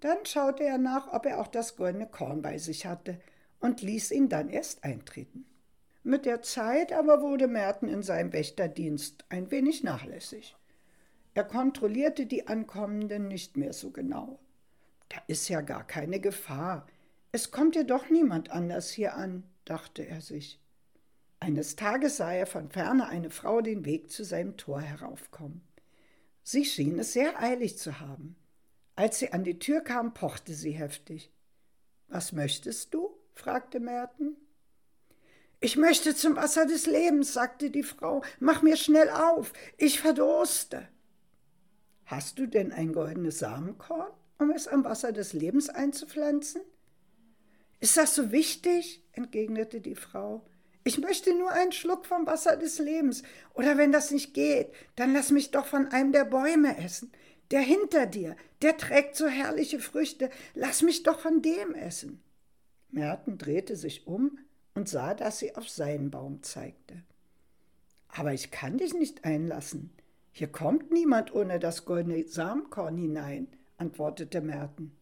Dann 0.00 0.24
schaute 0.24 0.64
er 0.64 0.78
nach, 0.78 1.12
ob 1.12 1.26
er 1.26 1.40
auch 1.40 1.46
das 1.46 1.76
goldene 1.76 2.06
Korn 2.06 2.42
bei 2.42 2.58
sich 2.58 2.86
hatte 2.86 3.20
und 3.60 3.82
ließ 3.82 4.10
ihn 4.10 4.28
dann 4.28 4.48
erst 4.48 4.84
eintreten. 4.84 5.46
Mit 6.02 6.26
der 6.26 6.42
Zeit 6.42 6.92
aber 6.92 7.22
wurde 7.22 7.46
Merten 7.46 7.88
in 7.88 8.02
seinem 8.02 8.32
Wächterdienst 8.32 9.24
ein 9.28 9.50
wenig 9.50 9.84
nachlässig. 9.84 10.56
Er 11.34 11.44
kontrollierte 11.44 12.26
die 12.26 12.48
Ankommenden 12.48 13.28
nicht 13.28 13.56
mehr 13.56 13.72
so 13.72 13.90
genau. 13.90 14.40
Da 15.08 15.18
ist 15.28 15.48
ja 15.48 15.60
gar 15.60 15.86
keine 15.86 16.20
Gefahr. 16.20 16.86
Es 17.30 17.50
kommt 17.50 17.76
ja 17.76 17.84
doch 17.84 18.10
niemand 18.10 18.50
anders 18.50 18.90
hier 18.90 19.14
an, 19.14 19.44
dachte 19.64 20.06
er 20.06 20.20
sich. 20.20 20.61
Eines 21.42 21.74
Tages 21.74 22.18
sah 22.18 22.32
er 22.32 22.46
von 22.46 22.70
ferne 22.70 23.08
eine 23.08 23.28
Frau 23.28 23.62
den 23.62 23.84
Weg 23.84 24.12
zu 24.12 24.22
seinem 24.22 24.56
Tor 24.56 24.80
heraufkommen. 24.80 25.60
Sie 26.44 26.64
schien 26.64 27.00
es 27.00 27.14
sehr 27.14 27.42
eilig 27.42 27.78
zu 27.78 27.98
haben. 27.98 28.36
Als 28.94 29.18
sie 29.18 29.32
an 29.32 29.42
die 29.42 29.58
Tür 29.58 29.80
kam, 29.80 30.14
pochte 30.14 30.54
sie 30.54 30.70
heftig. 30.70 31.32
Was 32.06 32.30
möchtest 32.30 32.94
du? 32.94 33.10
fragte 33.34 33.80
Merten. 33.80 34.36
Ich 35.58 35.76
möchte 35.76 36.14
zum 36.14 36.36
Wasser 36.36 36.64
des 36.64 36.86
Lebens, 36.86 37.32
sagte 37.32 37.70
die 37.70 37.82
Frau. 37.82 38.22
Mach 38.38 38.62
mir 38.62 38.76
schnell 38.76 39.10
auf, 39.10 39.52
ich 39.78 39.98
verdurste. 39.98 40.86
Hast 42.04 42.38
du 42.38 42.46
denn 42.46 42.70
ein 42.70 42.92
goldenes 42.92 43.40
Samenkorn, 43.40 44.12
um 44.38 44.52
es 44.52 44.68
am 44.68 44.84
Wasser 44.84 45.10
des 45.10 45.32
Lebens 45.32 45.68
einzupflanzen? 45.70 46.62
Ist 47.80 47.96
das 47.96 48.14
so 48.14 48.30
wichtig? 48.30 49.02
entgegnete 49.10 49.80
die 49.80 49.96
Frau. 49.96 50.46
Ich 50.84 50.98
möchte 50.98 51.34
nur 51.36 51.50
einen 51.50 51.72
Schluck 51.72 52.06
vom 52.06 52.26
Wasser 52.26 52.56
des 52.56 52.78
Lebens. 52.78 53.22
Oder 53.54 53.78
wenn 53.78 53.92
das 53.92 54.10
nicht 54.10 54.34
geht, 54.34 54.72
dann 54.96 55.12
lass 55.12 55.30
mich 55.30 55.50
doch 55.50 55.66
von 55.66 55.88
einem 55.88 56.12
der 56.12 56.24
Bäume 56.24 56.76
essen. 56.78 57.12
Der 57.50 57.60
hinter 57.60 58.06
dir, 58.06 58.36
der 58.62 58.76
trägt 58.76 59.14
so 59.14 59.26
herrliche 59.26 59.78
Früchte. 59.78 60.30
Lass 60.54 60.82
mich 60.82 61.02
doch 61.02 61.20
von 61.20 61.42
dem 61.42 61.74
essen. 61.74 62.22
Merten 62.90 63.38
drehte 63.38 63.76
sich 63.76 64.06
um 64.06 64.38
und 64.74 64.88
sah, 64.88 65.14
dass 65.14 65.38
sie 65.38 65.54
auf 65.54 65.68
seinen 65.68 66.10
Baum 66.10 66.42
zeigte. 66.42 67.02
Aber 68.08 68.32
ich 68.32 68.50
kann 68.50 68.78
dich 68.78 68.94
nicht 68.94 69.24
einlassen. 69.24 69.90
Hier 70.32 70.48
kommt 70.48 70.90
niemand 70.90 71.34
ohne 71.34 71.58
das 71.58 71.84
goldene 71.84 72.26
Samenkorn 72.26 72.96
hinein, 72.96 73.48
antwortete 73.76 74.40
Merten. 74.40 74.96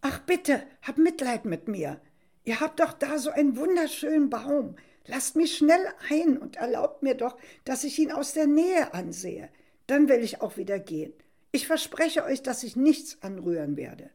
Ach 0.00 0.20
bitte, 0.20 0.62
hab 0.82 0.96
Mitleid 0.98 1.44
mit 1.44 1.68
mir. 1.68 2.00
Ihr 2.48 2.60
habt 2.60 2.80
doch 2.80 2.94
da 2.94 3.18
so 3.18 3.28
einen 3.28 3.58
wunderschönen 3.58 4.30
Baum. 4.30 4.76
Lasst 5.06 5.36
mich 5.36 5.54
schnell 5.54 5.86
ein 6.08 6.38
und 6.38 6.56
erlaubt 6.56 7.02
mir 7.02 7.14
doch, 7.14 7.36
dass 7.66 7.84
ich 7.84 7.98
ihn 7.98 8.10
aus 8.10 8.32
der 8.32 8.46
Nähe 8.46 8.94
ansehe. 8.94 9.50
Dann 9.86 10.08
will 10.08 10.20
ich 10.20 10.40
auch 10.40 10.56
wieder 10.56 10.78
gehen. 10.78 11.12
Ich 11.52 11.66
verspreche 11.66 12.24
euch, 12.24 12.42
dass 12.42 12.62
ich 12.62 12.74
nichts 12.74 13.22
anrühren 13.22 13.76
werde. 13.76 14.08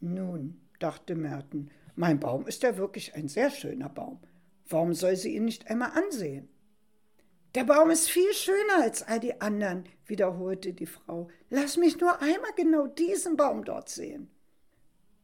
Nun, 0.00 0.60
dachte 0.80 1.14
Merten, 1.14 1.70
mein 1.94 2.18
Baum 2.18 2.44
ist 2.48 2.64
ja 2.64 2.76
wirklich 2.76 3.14
ein 3.14 3.28
sehr 3.28 3.50
schöner 3.50 3.88
Baum. 3.88 4.18
Warum 4.68 4.92
soll 4.92 5.14
sie 5.14 5.36
ihn 5.36 5.44
nicht 5.44 5.70
einmal 5.70 5.92
ansehen? 5.92 6.48
Der 7.54 7.62
Baum 7.62 7.90
ist 7.90 8.10
viel 8.10 8.32
schöner 8.32 8.82
als 8.82 9.04
all 9.04 9.20
die 9.20 9.40
anderen, 9.40 9.84
wiederholte 10.06 10.72
die 10.72 10.86
Frau. 10.86 11.28
Lass 11.50 11.76
mich 11.76 12.00
nur 12.00 12.20
einmal 12.20 12.50
genau 12.56 12.88
diesen 12.88 13.36
Baum 13.36 13.64
dort 13.64 13.90
sehen. 13.90 14.28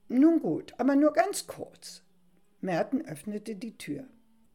Nun 0.06 0.38
gut, 0.38 0.74
aber 0.78 0.94
nur 0.94 1.12
ganz 1.12 1.48
kurz. 1.48 2.03
Merten 2.64 3.02
öffnete 3.02 3.54
die 3.54 3.76
Tür. 3.76 4.08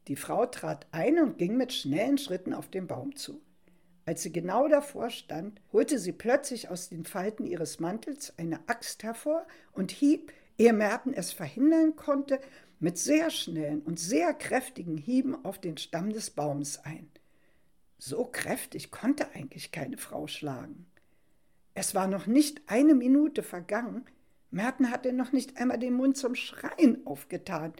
Die 0.08 0.15
Frau 0.15 0.48
trat 0.48 0.88
ein 0.91 1.19
und 1.19 1.38
ging 1.38 1.56
mit 1.56 1.72
schnellen 1.72 2.17
Schritten 2.17 2.54
auf 2.54 2.67
den 2.67 2.88
Baum 2.88 3.15
zu. 3.15 3.39
Als 4.06 4.24
sie 4.24 4.32
genau 4.32 4.67
davor 4.67 5.12
stand, 5.12 5.62
holte 5.72 6.00
sie 6.00 6.12
plötzlich 6.12 6.69
aus 6.69 6.89
den 6.89 7.06
Falten 7.06 7.45
ihres 7.45 7.80
Mantels 7.80 8.34
eine 8.38 8.67
Axt 8.67 9.04
hervor 9.04 9.45
und 9.72 9.91
hieb, 9.91 10.34
ehe 10.58 10.74
Merten 10.74 11.13
es 11.13 11.32
verhindern 11.32 11.95
konnte, 11.95 12.39
mit 12.80 12.98
sehr 12.98 13.30
schnellen 13.30 13.82
und 13.82 14.00
sehr 14.00 14.34
kräftigen 14.34 14.98
Hieben 14.98 15.45
auf 15.45 15.60
den 15.60 15.78
Stamm 15.78 16.12
des 16.12 16.32
Baums 16.32 16.80
ein. 16.80 17.12
So 18.00 18.26
kräftig 18.26 18.89
konnte 18.89 19.36
eigentlich 19.36 19.72
keine 19.72 20.00
Frau 20.00 20.26
schlagen. 20.26 20.88
Es 21.76 21.93
war 21.93 22.08
noch 22.08 22.26
nicht 22.26 22.63
eine 22.65 22.95
Minute 22.95 23.43
vergangen, 23.43 24.06
Merten 24.52 24.89
hatte 24.89 25.13
noch 25.13 25.32
nicht 25.32 25.58
einmal 25.58 25.78
den 25.78 25.93
Mund 25.93 26.17
zum 26.17 26.34
Schreien 26.34 27.06
aufgetan, 27.06 27.74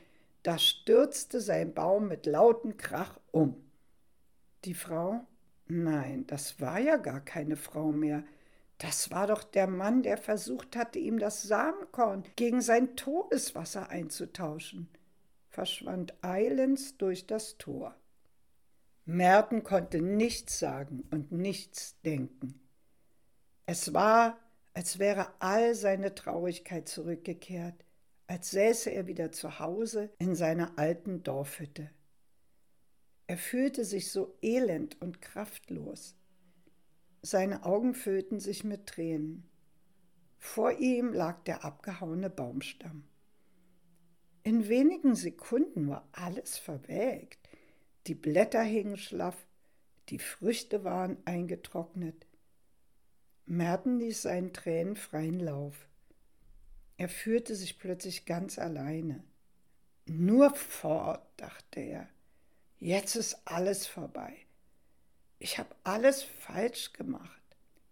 da 0.44 0.58
stürzte 0.58 1.42
sein 1.42 1.74
Baum 1.74 2.08
mit 2.08 2.26
lautem 2.26 2.78
Krach 2.78 3.20
um. 3.32 3.56
Die 4.66 4.74
Frau? 4.74 5.26
Nein, 5.68 6.26
das 6.28 6.60
war 6.60 6.80
ja 6.80 6.98
gar 6.98 7.20
keine 7.22 7.56
Frau 7.56 7.92
mehr. 7.92 8.24
Das 8.80 9.12
war 9.12 9.28
doch 9.28 9.44
der 9.44 9.68
Mann, 9.68 10.04
der 10.04 10.18
versucht 10.18 10.76
hatte, 10.76 11.00
ihm 11.00 11.20
das 11.20 11.44
Samenkorn 11.44 12.24
gegen 12.36 12.62
sein 12.62 12.96
Todeswasser 12.96 13.90
einzutauschen, 13.90 14.90
verschwand 15.50 16.14
eilends 16.22 16.98
durch 16.98 17.28
das 17.28 17.58
Tor. 17.58 17.96
Merten 19.06 19.64
konnte 19.64 20.02
nichts 20.02 20.60
sagen 20.60 21.04
und 21.12 21.32
nichts 21.32 22.00
denken. 22.02 22.60
Es 23.66 23.94
war, 23.94 24.38
als 24.74 24.98
wäre 24.98 25.28
all 25.40 25.76
seine 25.76 26.16
Traurigkeit 26.16 26.88
zurückgekehrt, 26.88 27.86
als 28.30 28.52
säße 28.52 28.92
er 28.92 29.08
wieder 29.08 29.32
zu 29.32 29.58
Hause 29.58 30.12
in 30.20 30.36
seiner 30.36 30.78
alten 30.78 31.24
Dorfhütte. 31.24 31.90
Er 33.26 33.40
fühlte 33.40 33.84
sich 33.84 34.12
so 34.12 34.38
elend 34.44 35.02
und 35.02 35.20
kraftlos. 35.20 36.16
Seine 37.24 37.66
Augen 37.66 37.96
füllten 37.96 38.40
sich 38.40 38.64
mit 38.64 38.86
Tränen. 38.86 39.50
Vor 40.38 40.74
ihm 40.74 41.12
lag 41.12 41.44
der 41.46 41.66
abgehauene 41.66 42.30
Baumstamm. 42.30 43.04
In 44.44 44.70
wenigen 44.70 45.16
Sekunden 45.16 45.90
war 45.90 46.08
alles 46.12 46.60
verwelkt. 46.60 47.50
Die 48.06 48.16
Blätter 48.16 48.62
hingen 48.62 48.98
schlaff, 48.98 49.48
die 50.10 50.20
Früchte 50.20 50.84
waren 50.84 51.18
eingetrocknet. 51.26 52.28
Merten 53.48 53.98
ließ 53.98 54.22
seinen 54.22 54.54
Tränen 54.54 54.96
freien 54.96 55.40
Lauf. 55.40 55.89
Er 57.00 57.08
fühlte 57.08 57.56
sich 57.56 57.80
plötzlich 57.80 58.26
ganz 58.26 58.60
alleine. 58.60 59.24
Nur 60.06 60.54
fort, 60.54 61.26
dachte 61.38 61.80
er. 61.80 62.10
Jetzt 62.78 63.16
ist 63.16 63.38
alles 63.46 63.88
vorbei. 63.88 64.36
Ich 65.38 65.60
habe 65.60 65.74
alles 65.86 66.24
falsch 66.24 66.92
gemacht. 66.92 67.42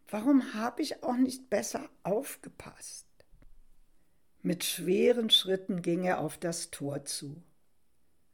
Warum 0.09 0.53
habe 0.53 0.81
ich 0.81 1.03
auch 1.03 1.15
nicht 1.15 1.49
besser 1.49 1.89
aufgepasst? 2.03 3.07
Mit 4.41 4.65
schweren 4.65 5.29
Schritten 5.29 5.81
ging 5.81 6.03
er 6.03 6.19
auf 6.19 6.37
das 6.37 6.69
Tor 6.69 7.05
zu. 7.05 7.41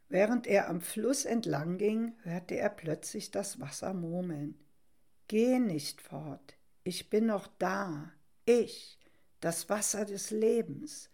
Während 0.08 0.48
er 0.48 0.68
am 0.68 0.80
Fluss 0.80 1.24
entlang 1.24 1.78
ging, 1.78 2.14
hörte 2.24 2.56
er 2.56 2.70
plötzlich 2.70 3.30
das 3.30 3.60
Wasser 3.60 3.94
murmeln. 3.94 4.58
Geh 5.28 5.60
nicht 5.60 6.00
fort, 6.00 6.56
ich 6.82 7.10
bin 7.10 7.26
noch 7.26 7.46
da, 7.58 8.10
ich, 8.44 8.98
das 9.44 9.68
Wasser 9.68 10.06
des 10.06 10.30
Lebens. 10.30 11.10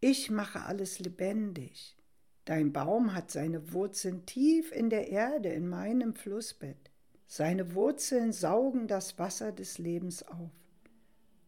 Ich 0.00 0.32
mache 0.32 0.62
alles 0.62 0.98
lebendig. 0.98 1.96
Dein 2.44 2.72
Baum 2.72 3.14
hat 3.14 3.30
seine 3.30 3.72
Wurzeln 3.72 4.26
tief 4.26 4.72
in 4.72 4.90
der 4.90 5.10
Erde, 5.10 5.50
in 5.50 5.68
meinem 5.68 6.16
Flussbett. 6.16 6.90
Seine 7.28 7.76
Wurzeln 7.76 8.32
saugen 8.32 8.88
das 8.88 9.16
Wasser 9.20 9.52
des 9.52 9.78
Lebens 9.78 10.24
auf. 10.24 10.50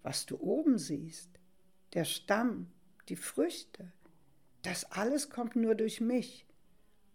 Was 0.05 0.25
du 0.25 0.39
oben 0.39 0.79
siehst, 0.79 1.31
der 1.95 2.05
Stamm, 2.05 2.71
die 3.09 3.17
Früchte, 3.17 3.91
das 4.63 4.85
alles 4.93 5.31
kommt 5.31 5.57
nur 5.57 5.75
durch 5.75 6.01
mich. 6.01 6.47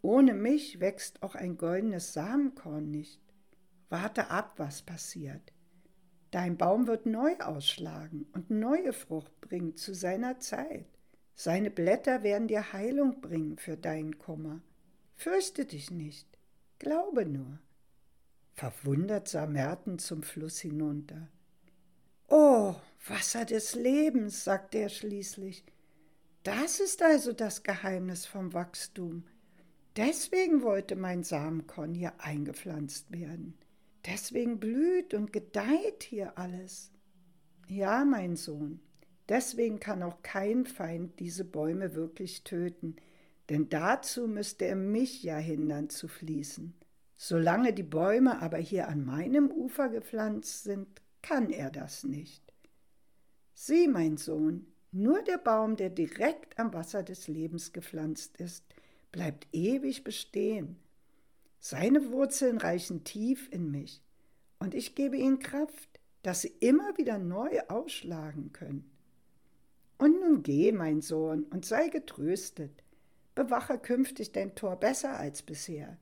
Ohne 0.02 0.34
mich 0.34 0.82
wächst 0.82 1.24
auch 1.24 1.36
ein 1.36 1.56
goldenes 1.56 2.12
Samenkorn 2.12 2.92
nicht. 2.92 3.22
Warte 3.88 4.30
ab, 4.30 4.56
was 4.58 4.82
passiert. 4.82 5.54
Dein 6.32 6.58
Baum 6.58 6.88
wird 6.88 7.06
neu 7.06 7.36
ausschlagen 7.39 8.28
und 8.34 8.52
neue 8.52 8.94
Frucht 8.94 9.42
bringen 9.42 9.76
zu 9.76 9.96
seiner 9.96 10.39
Zeit. 10.39 10.86
Seine 11.36 11.72
Blätter 11.72 12.22
werden 12.22 12.48
dir 12.48 12.74
Heilung 12.74 13.22
bringen 13.22 13.58
für 13.58 13.78
deinen 13.78 14.20
Kummer. 14.20 14.62
Fürchte 15.15 15.65
dich 15.65 15.89
nicht, 15.89 16.28
glaube 16.78 17.26
nur. 17.26 17.60
Verwundert 18.54 19.28
sah 19.28 19.48
Merten 19.48 20.00
zum 20.00 20.22
Fluss 20.22 20.60
hinunter. 20.60 21.30
Oh, 22.28 22.76
Wasser 23.08 23.46
des 23.46 23.74
Lebens, 23.74 24.44
sagte 24.44 24.80
er 24.80 24.89
schließlich. 24.89 25.63
Das 26.44 26.80
ist 26.80 27.02
also 27.02 27.34
das 27.34 27.63
Geheimnis 27.63 28.26
vom 28.26 28.54
Wachstum. 28.54 29.24
Deswegen 29.96 30.62
wollte 30.62 30.96
mein 30.96 31.24
Samenkorn 31.24 31.94
hier 31.94 32.13
eingepflanzt 32.20 33.12
werden. 33.12 33.58
Deswegen 34.06 34.60
blüht 34.60 35.14
und 35.14 35.34
gedeiht 35.34 36.04
hier 36.04 36.38
alles. 36.38 36.92
Ja, 37.68 38.06
mein 38.06 38.36
Sohn, 38.36 38.80
deswegen 39.28 39.80
kann 39.80 40.02
auch 40.04 40.24
kein 40.24 40.66
Feind 40.66 41.20
diese 41.20 41.46
Bäume 41.46 41.94
wirklich 41.96 42.44
töten, 42.44 42.96
denn 43.50 43.70
dazu 43.70 44.28
müsste 44.28 44.66
er 44.66 44.76
mich 44.76 45.24
ja 45.24 45.38
hindern 45.38 45.90
zu 45.90 46.08
fließen. 46.08 46.74
Solange 47.18 47.74
die 47.74 47.84
Bäume 47.84 48.42
aber 48.42 48.58
hier 48.58 48.88
an 48.88 49.04
meinem 49.04 49.52
Ufer 49.52 49.90
gepflanzt 49.90 50.64
sind, 50.64 50.88
kann 51.22 51.50
er 51.50 51.70
das 51.70 52.04
nicht. 52.06 52.42
Sieh, 53.54 53.90
mein 53.90 54.16
Sohn, 54.16 54.68
nur 54.92 55.22
der 55.22 55.38
Baum, 55.38 55.76
der 55.76 55.90
direkt 55.90 56.58
am 56.58 56.74
Wasser 56.74 57.04
des 57.04 57.28
Lebens 57.28 57.74
gepflanzt 57.74 58.38
ist, 58.38 58.64
bleibt 59.12 59.48
ewig 59.52 60.04
bestehen 60.04 60.78
seine 61.60 62.12
Wurzeln 62.12 62.58
reichen 62.58 63.04
tief 63.04 63.50
in 63.52 63.69
mich 63.69 64.02
und 64.60 64.74
ich 64.74 64.95
gebe 64.95 65.17
ihnen 65.17 65.39
Kraft, 65.39 66.00
dass 66.22 66.41
sie 66.41 66.54
immer 66.60 66.98
wieder 66.98 67.17
neu 67.17 67.60
ausschlagen 67.67 68.52
können. 68.52 68.89
Und 69.98 70.19
nun 70.19 70.43
geh, 70.43 70.72
mein 70.72 71.02
Sohn, 71.02 71.43
und 71.43 71.65
sei 71.65 71.89
getröstet. 71.89 72.84
Bewache 73.36 73.78
künftig 73.78 74.32
dein 74.32 74.56
Tor 74.56 74.78
besser 74.78 75.17
als 75.17 75.41
bisher. 75.41 75.98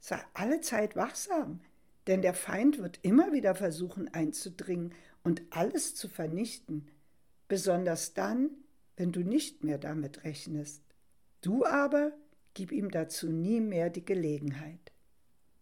Sei 0.00 0.18
alle 0.34 0.60
Zeit 0.60 0.96
wachsam, 0.96 1.60
denn 2.06 2.22
der 2.22 2.34
Feind 2.34 2.78
wird 2.78 2.98
immer 3.02 3.32
wieder 3.32 3.54
versuchen 3.54 4.12
einzudringen 4.12 4.94
und 5.24 5.42
alles 5.50 5.94
zu 5.94 6.08
vernichten, 6.08 6.88
besonders 7.48 8.14
dann, 8.14 8.50
wenn 8.96 9.12
du 9.12 9.20
nicht 9.20 9.64
mehr 9.64 9.78
damit 9.78 10.24
rechnest. 10.24 10.82
Du 11.40 11.64
aber 11.64 12.12
gib 12.56 12.72
ihm 12.72 12.90
dazu 12.90 13.30
nie 13.30 13.60
mehr 13.60 13.90
die 13.90 14.04
Gelegenheit. 14.04 14.92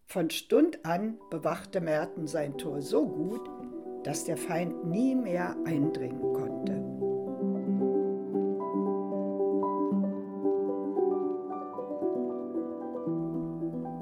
Von 0.07 0.30
Stund 0.30 0.87
an 0.87 1.18
bewachte 1.28 1.80
Merten 1.80 2.28
sein 2.28 2.57
Tor 2.57 2.83
so 2.83 3.09
gut, 3.09 3.50
dass 4.04 4.24
der 4.24 4.37
Feind 4.37 4.87
nie 4.87 5.16
mehr 5.16 5.57
eindringen 5.64 6.33
konnte. 6.33 6.74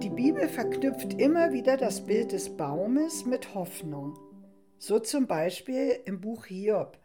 Die 0.03 0.11
Bibel 0.11 0.47
verknüpft 0.49 1.15
immer 1.15 1.53
wieder 1.53 1.79
das 1.79 2.05
Bild 2.05 2.33
des 2.33 2.59
Baumes 2.59 3.25
mit 3.25 3.55
Hoffnung. 3.55 4.19
So 4.79 4.99
zum 4.99 5.27
Beispiel 5.27 5.99
im 6.05 6.21
Buch 6.21 6.45
Hiob. 6.45 6.99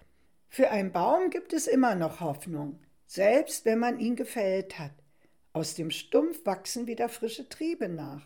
Für 0.50 0.70
einen 0.70 0.92
Baum 0.92 1.30
gibt 1.30 1.54
es 1.54 1.66
immer 1.66 1.96
noch 1.96 2.20
Hoffnung, 2.20 2.82
selbst 3.06 3.64
wenn 3.64 3.80
man 3.80 4.00
ihn 4.00 4.18
gefällt 4.18 4.80
hat. 4.80 4.92
Aus 5.54 5.74
dem 5.74 5.92
Stumpf 5.92 6.46
wachsen 6.46 6.88
wieder 6.88 7.10
frische 7.10 7.50
Triebe 7.50 7.90
nach. 7.90 8.26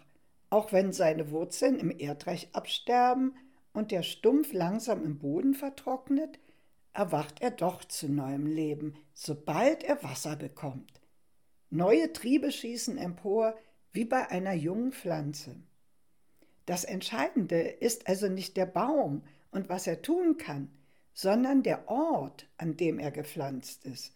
Auch 0.50 0.72
wenn 0.74 0.92
seine 0.92 1.32
Wurzeln 1.32 1.80
im 1.80 1.98
Erdreich 1.98 2.50
absterben 2.54 3.36
und 3.74 3.92
der 3.92 4.04
Stumpf 4.04 4.52
langsam 4.52 5.04
im 5.04 5.18
Boden 5.18 5.54
vertrocknet, 5.54 6.40
erwacht 6.94 7.42
er 7.42 7.52
doch 7.52 7.86
zu 7.86 8.10
neuem 8.10 8.46
Leben, 8.46 8.96
sobald 9.14 9.84
er 9.84 10.04
Wasser 10.04 10.36
bekommt. 10.36 11.00
Neue 11.70 12.12
Triebe 12.12 12.52
schießen 12.52 12.98
empor 12.98 13.56
wie 13.94 14.04
bei 14.04 14.30
einer 14.30 14.54
jungen 14.54 14.92
Pflanze. 14.92 15.56
Das 16.66 16.84
Entscheidende 16.84 17.60
ist 17.62 18.08
also 18.08 18.28
nicht 18.28 18.58
der 18.58 18.66
Baum 18.66 19.24
und 19.52 19.70
was 19.70 19.88
er 19.88 20.02
tun 20.02 20.38
kann, 20.38 20.70
sondern 21.14 21.64
der 21.64 21.90
Ort, 21.90 22.48
an 22.58 22.78
dem 22.78 23.00
er 23.00 23.12
gepflanzt 23.12 23.86
ist. 23.86 24.14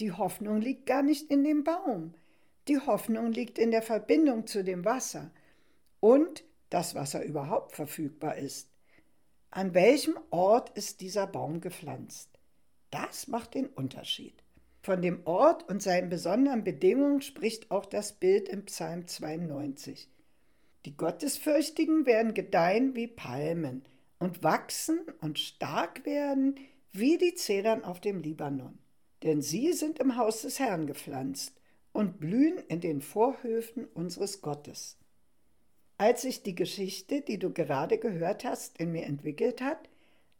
Die 0.00 0.12
Hoffnung 0.12 0.60
liegt 0.60 0.86
gar 0.86 1.02
nicht 1.02 1.30
in 1.30 1.44
dem 1.44 1.64
Baum. 1.64 2.14
Die 2.68 2.78
Hoffnung 2.78 3.32
liegt 3.32 3.58
in 3.58 3.70
der 3.70 3.80
Verbindung 3.80 4.46
zu 4.46 4.62
dem 4.62 4.84
Wasser 4.84 5.30
und 6.00 6.44
das 6.68 6.94
Wasser 6.94 7.24
überhaupt 7.24 7.72
verfügbar 7.72 8.36
ist. 8.36 8.68
An 9.50 9.72
welchem 9.72 10.18
Ort 10.30 10.76
ist 10.76 11.00
dieser 11.00 11.26
Baum 11.26 11.62
gepflanzt? 11.62 12.28
Das 12.90 13.26
macht 13.26 13.54
den 13.54 13.68
Unterschied. 13.68 14.34
Von 14.82 15.00
dem 15.00 15.26
Ort 15.26 15.66
und 15.68 15.82
seinen 15.82 16.10
besonderen 16.10 16.62
Bedingungen 16.62 17.22
spricht 17.22 17.70
auch 17.70 17.86
das 17.86 18.12
Bild 18.12 18.50
im 18.50 18.66
Psalm 18.66 19.06
92. 19.06 20.10
Die 20.84 20.96
Gottesfürchtigen 20.96 22.04
werden 22.04 22.34
gedeihen 22.34 22.94
wie 22.94 23.06
Palmen 23.06 23.82
und 24.18 24.42
wachsen 24.42 25.00
und 25.22 25.38
stark 25.38 26.04
werden 26.04 26.56
wie 26.92 27.16
die 27.16 27.34
Zedern 27.34 27.84
auf 27.84 28.00
dem 28.00 28.20
Libanon. 28.20 28.78
Denn 29.22 29.40
sie 29.40 29.72
sind 29.72 29.98
im 29.98 30.16
Haus 30.16 30.42
des 30.42 30.58
Herrn 30.58 30.86
gepflanzt 30.86 31.58
und 31.98 32.20
blühen 32.20 32.58
in 32.68 32.80
den 32.80 33.00
Vorhöfen 33.00 33.84
unseres 33.86 34.40
Gottes. 34.40 34.96
Als 35.96 36.22
sich 36.22 36.44
die 36.44 36.54
Geschichte, 36.54 37.22
die 37.22 37.40
du 37.40 37.52
gerade 37.52 37.98
gehört 37.98 38.44
hast, 38.44 38.78
in 38.78 38.92
mir 38.92 39.04
entwickelt 39.04 39.60
hat, 39.60 39.88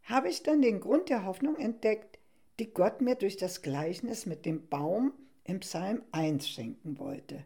habe 0.04 0.28
ich 0.28 0.44
dann 0.44 0.62
den 0.62 0.78
Grund 0.78 1.08
der 1.08 1.24
Hoffnung 1.24 1.56
entdeckt, 1.56 2.20
die 2.60 2.72
Gott 2.72 3.00
mir 3.00 3.16
durch 3.16 3.38
das 3.38 3.60
Gleichnis 3.60 4.24
mit 4.24 4.46
dem 4.46 4.68
Baum 4.68 5.12
im 5.42 5.58
Psalm 5.58 6.04
1 6.12 6.48
schenken 6.48 6.96
wollte. 7.00 7.42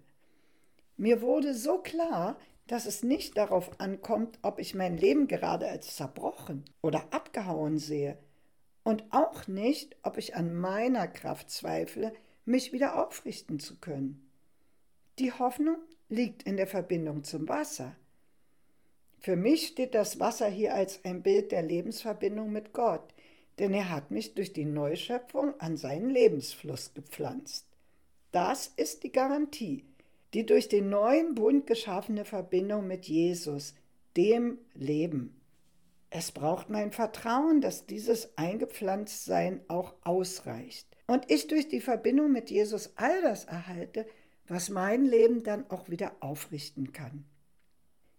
Mir 0.98 1.22
wurde 1.22 1.54
so 1.54 1.78
klar, 1.78 2.38
dass 2.66 2.84
es 2.84 3.02
nicht 3.02 3.38
darauf 3.38 3.80
ankommt, 3.80 4.38
ob 4.42 4.58
ich 4.58 4.74
mein 4.74 4.98
Leben 4.98 5.26
gerade 5.26 5.68
als 5.68 5.96
zerbrochen 5.96 6.66
oder 6.82 7.02
abgehauen 7.14 7.78
sehe, 7.78 8.18
und 8.84 9.04
auch 9.10 9.46
nicht, 9.46 9.96
ob 10.02 10.18
ich 10.18 10.34
an 10.34 10.54
meiner 10.54 11.08
Kraft 11.08 11.50
zweifle, 11.50 12.12
mich 12.44 12.72
wieder 12.72 13.00
aufrichten 13.00 13.58
zu 13.58 13.76
können. 13.76 14.28
Die 15.18 15.32
Hoffnung 15.32 15.76
liegt 16.08 16.42
in 16.42 16.56
der 16.56 16.66
Verbindung 16.66 17.24
zum 17.24 17.48
Wasser. 17.48 17.94
Für 19.20 19.36
mich 19.36 19.68
steht 19.68 19.94
das 19.94 20.18
Wasser 20.18 20.48
hier 20.48 20.74
als 20.74 21.04
ein 21.04 21.22
Bild 21.22 21.52
der 21.52 21.62
Lebensverbindung 21.62 22.50
mit 22.50 22.72
Gott, 22.72 23.14
denn 23.58 23.72
er 23.72 23.90
hat 23.90 24.10
mich 24.10 24.34
durch 24.34 24.52
die 24.52 24.64
Neuschöpfung 24.64 25.58
an 25.60 25.76
seinen 25.76 26.10
Lebensfluss 26.10 26.94
gepflanzt. 26.94 27.66
Das 28.32 28.72
ist 28.76 29.04
die 29.04 29.12
Garantie, 29.12 29.84
die 30.34 30.44
durch 30.44 30.68
den 30.68 30.88
neuen 30.88 31.34
Bund 31.34 31.66
geschaffene 31.66 32.24
Verbindung 32.24 32.86
mit 32.88 33.04
Jesus, 33.04 33.74
dem 34.16 34.58
Leben. 34.74 35.40
Es 36.10 36.32
braucht 36.32 36.68
mein 36.68 36.90
Vertrauen, 36.90 37.60
dass 37.60 37.86
dieses 37.86 38.36
Eingepflanztsein 38.36 39.60
auch 39.68 39.94
ausreicht 40.02 40.91
und 41.06 41.30
ich 41.30 41.46
durch 41.46 41.68
die 41.68 41.80
Verbindung 41.80 42.32
mit 42.32 42.50
Jesus 42.50 42.92
all 42.96 43.22
das 43.22 43.44
erhalte, 43.44 44.06
was 44.46 44.68
mein 44.68 45.04
Leben 45.04 45.42
dann 45.42 45.68
auch 45.70 45.88
wieder 45.88 46.16
aufrichten 46.20 46.92
kann. 46.92 47.24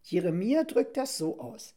Jeremia 0.03 0.63
drückt 0.63 0.97
das 0.97 1.17
so 1.17 1.39
aus. 1.39 1.75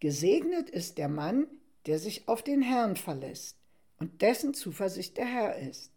Gesegnet 0.00 0.70
ist 0.70 0.98
der 0.98 1.08
Mann, 1.08 1.46
der 1.86 1.98
sich 1.98 2.28
auf 2.28 2.42
den 2.42 2.62
Herrn 2.62 2.96
verlässt 2.96 3.56
und 3.98 4.22
dessen 4.22 4.54
Zuversicht 4.54 5.16
der 5.16 5.26
Herr 5.26 5.58
ist. 5.58 5.92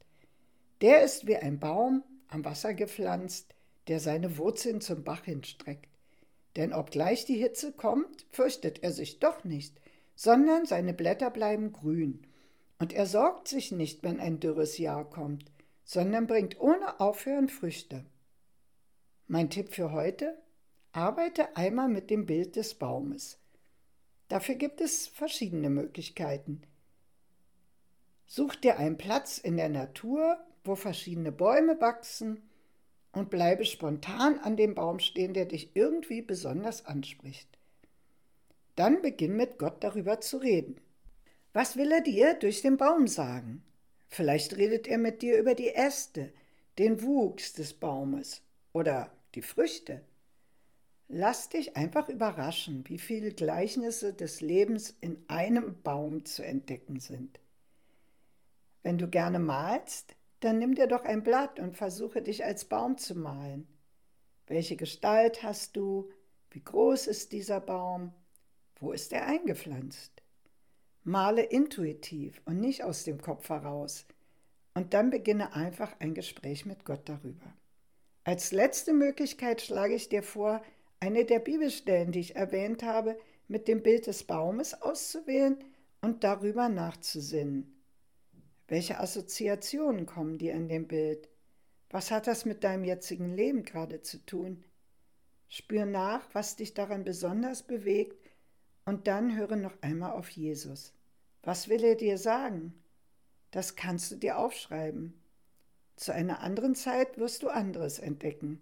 Der 0.81 1.01
ist 1.01 1.27
wie 1.27 1.37
ein 1.37 1.59
Baum 1.59 2.03
am 2.27 2.45
Wasser 2.45 2.73
gepflanzt, 2.73 3.53
der 3.87 3.99
seine 3.99 4.37
Wurzeln 4.37 4.81
zum 4.81 5.03
Bach 5.03 5.23
hinstreckt. 5.23 5.89
Denn 6.55 6.73
obgleich 6.73 7.25
die 7.25 7.37
Hitze 7.37 7.71
kommt, 7.71 8.25
fürchtet 8.29 8.83
er 8.83 8.91
sich 8.91 9.19
doch 9.19 9.43
nicht, 9.43 9.79
sondern 10.15 10.65
seine 10.65 10.93
Blätter 10.93 11.29
bleiben 11.29 11.71
grün. 11.71 12.26
Und 12.79 12.93
er 12.93 13.05
sorgt 13.05 13.47
sich 13.47 13.71
nicht, 13.71 14.03
wenn 14.03 14.19
ein 14.19 14.39
dürres 14.39 14.77
Jahr 14.77 15.09
kommt, 15.09 15.51
sondern 15.83 16.27
bringt 16.27 16.59
ohne 16.59 16.99
Aufhören 16.99 17.49
Früchte. 17.49 18.05
Mein 19.27 19.49
Tipp 19.49 19.73
für 19.73 19.91
heute? 19.91 20.37
Arbeite 20.91 21.55
einmal 21.55 21.89
mit 21.89 22.09
dem 22.09 22.25
Bild 22.25 22.55
des 22.55 22.75
Baumes. 22.75 23.39
Dafür 24.27 24.55
gibt 24.55 24.81
es 24.81 25.07
verschiedene 25.07 25.69
Möglichkeiten. 25.69 26.61
Such 28.25 28.55
dir 28.55 28.77
einen 28.77 28.97
Platz 28.97 29.37
in 29.37 29.57
der 29.57 29.69
Natur, 29.69 30.37
wo 30.63 30.75
verschiedene 30.75 31.31
Bäume 31.31 31.79
wachsen 31.79 32.41
und 33.13 33.29
bleibe 33.29 33.65
spontan 33.65 34.39
an 34.39 34.57
dem 34.57 34.75
Baum 34.75 34.99
stehen, 34.99 35.33
der 35.33 35.45
dich 35.45 35.75
irgendwie 35.75 36.21
besonders 36.21 36.85
anspricht. 36.85 37.57
Dann 38.75 39.01
beginn 39.01 39.35
mit 39.35 39.57
Gott 39.57 39.83
darüber 39.83 40.19
zu 40.19 40.37
reden. 40.37 40.79
Was 41.57 41.75
will 41.75 41.91
er 41.91 42.01
dir 42.01 42.35
durch 42.35 42.61
den 42.61 42.77
Baum 42.77 43.07
sagen? 43.07 43.63
Vielleicht 44.09 44.57
redet 44.57 44.85
er 44.85 44.99
mit 44.99 45.23
dir 45.23 45.39
über 45.39 45.55
die 45.55 45.73
Äste, 45.73 46.31
den 46.77 47.01
Wuchs 47.01 47.53
des 47.53 47.73
Baumes 47.73 48.43
oder 48.73 49.11
die 49.33 49.41
Früchte. 49.41 50.03
Lass 51.07 51.49
dich 51.49 51.75
einfach 51.75 52.09
überraschen, 52.09 52.83
wie 52.87 52.99
viele 52.99 53.31
Gleichnisse 53.31 54.13
des 54.13 54.39
Lebens 54.39 54.95
in 55.01 55.17
einem 55.29 55.81
Baum 55.81 56.25
zu 56.25 56.45
entdecken 56.45 56.99
sind. 56.99 57.39
Wenn 58.83 58.99
du 58.99 59.07
gerne 59.07 59.39
malst, 59.39 60.15
dann 60.41 60.59
nimm 60.59 60.75
dir 60.75 60.85
doch 60.85 61.05
ein 61.05 61.23
Blatt 61.23 61.59
und 61.59 61.75
versuche 61.75 62.21
dich 62.21 62.45
als 62.45 62.65
Baum 62.65 62.99
zu 62.99 63.15
malen. 63.15 63.67
Welche 64.45 64.75
Gestalt 64.75 65.41
hast 65.41 65.75
du? 65.75 66.11
Wie 66.51 66.63
groß 66.63 67.07
ist 67.07 67.31
dieser 67.31 67.61
Baum? 67.61 68.13
Wo 68.75 68.91
ist 68.91 69.11
er 69.11 69.25
eingepflanzt? 69.25 70.21
Male 71.07 71.41
intuitiv 71.41 72.41
und 72.43 72.59
nicht 72.59 72.83
aus 72.83 73.05
dem 73.05 73.21
Kopf 73.21 73.47
heraus. 73.47 74.05
Und 74.73 74.93
dann 74.93 75.09
beginne 75.09 75.53
einfach 75.53 75.95
ein 75.99 76.13
Gespräch 76.13 76.65
mit 76.65 76.83
Gott 76.83 77.07
darüber. 77.07 77.53
Als 78.25 78.51
letzte 78.51 78.91
Möglichkeit 78.91 79.61
schlage 79.61 79.95
ich 79.95 80.09
dir 80.09 80.21
vor, 80.21 80.61
eine 80.99 81.23
der 81.23 81.39
Bibelstellen, 81.39 82.11
die 82.11 82.19
ich 82.19 82.35
erwähnt 82.35 82.83
habe, 82.83 83.17
mit 83.47 83.69
dem 83.69 83.83
Bild 83.83 84.07
des 84.07 84.25
Baumes 84.25 84.81
auszuwählen 84.81 85.57
und 86.01 86.25
darüber 86.25 86.67
nachzusinnen. 86.67 87.81
Welche 88.67 88.99
Assoziationen 88.99 90.05
kommen 90.05 90.37
dir 90.37 90.51
in 90.55 90.67
dem 90.67 90.89
Bild? 90.89 91.29
Was 91.89 92.11
hat 92.11 92.27
das 92.27 92.43
mit 92.43 92.65
deinem 92.65 92.83
jetzigen 92.83 93.33
Leben 93.33 93.63
gerade 93.63 94.01
zu 94.01 94.17
tun? 94.25 94.65
Spür 95.47 95.85
nach, 95.85 96.27
was 96.33 96.57
dich 96.57 96.73
daran 96.73 97.05
besonders 97.05 97.63
bewegt 97.63 98.29
und 98.83 99.07
dann 99.07 99.37
höre 99.37 99.55
noch 99.55 99.81
einmal 99.81 100.11
auf 100.11 100.29
Jesus. 100.31 100.96
Was 101.47 101.69
will 101.69 101.81
er 101.85 101.95
dir 101.95 102.17
sagen? 102.17 102.73
Das 103.51 103.77
kannst 103.77 104.11
du 104.11 104.17
dir 104.17 104.37
aufschreiben. 104.37 105.13
Zu 105.95 106.13
einer 106.13 106.41
anderen 106.41 106.75
Zeit 106.75 107.17
wirst 107.17 107.41
du 107.41 107.47
anderes 107.47 107.99
entdecken. 107.99 108.61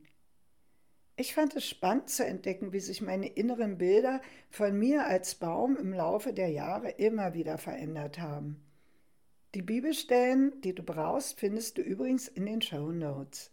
Ich 1.15 1.33
fand 1.33 1.55
es 1.55 1.67
spannend 1.67 2.11
zu 2.11 2.23
entdecken, 2.23 2.73
wie 2.73 2.79
sich 2.79 3.01
meine 3.01 3.27
inneren 3.27 3.79
Bilder 3.79 4.21
von 4.51 4.77
mir 4.77 5.07
als 5.07 5.33
Baum 5.33 5.77
im 5.77 5.93
Laufe 5.93 6.31
der 6.31 6.49
Jahre 6.49 6.91
immer 6.91 7.33
wieder 7.33 7.57
verändert 7.57 8.19
haben. 8.19 8.63
Die 9.55 9.63
Bibelstellen, 9.63 10.61
die 10.61 10.75
du 10.75 10.83
brauchst, 10.83 11.39
findest 11.39 11.79
du 11.79 11.81
übrigens 11.81 12.27
in 12.27 12.45
den 12.45 12.61
Show 12.61 12.91
Notes. 12.91 13.49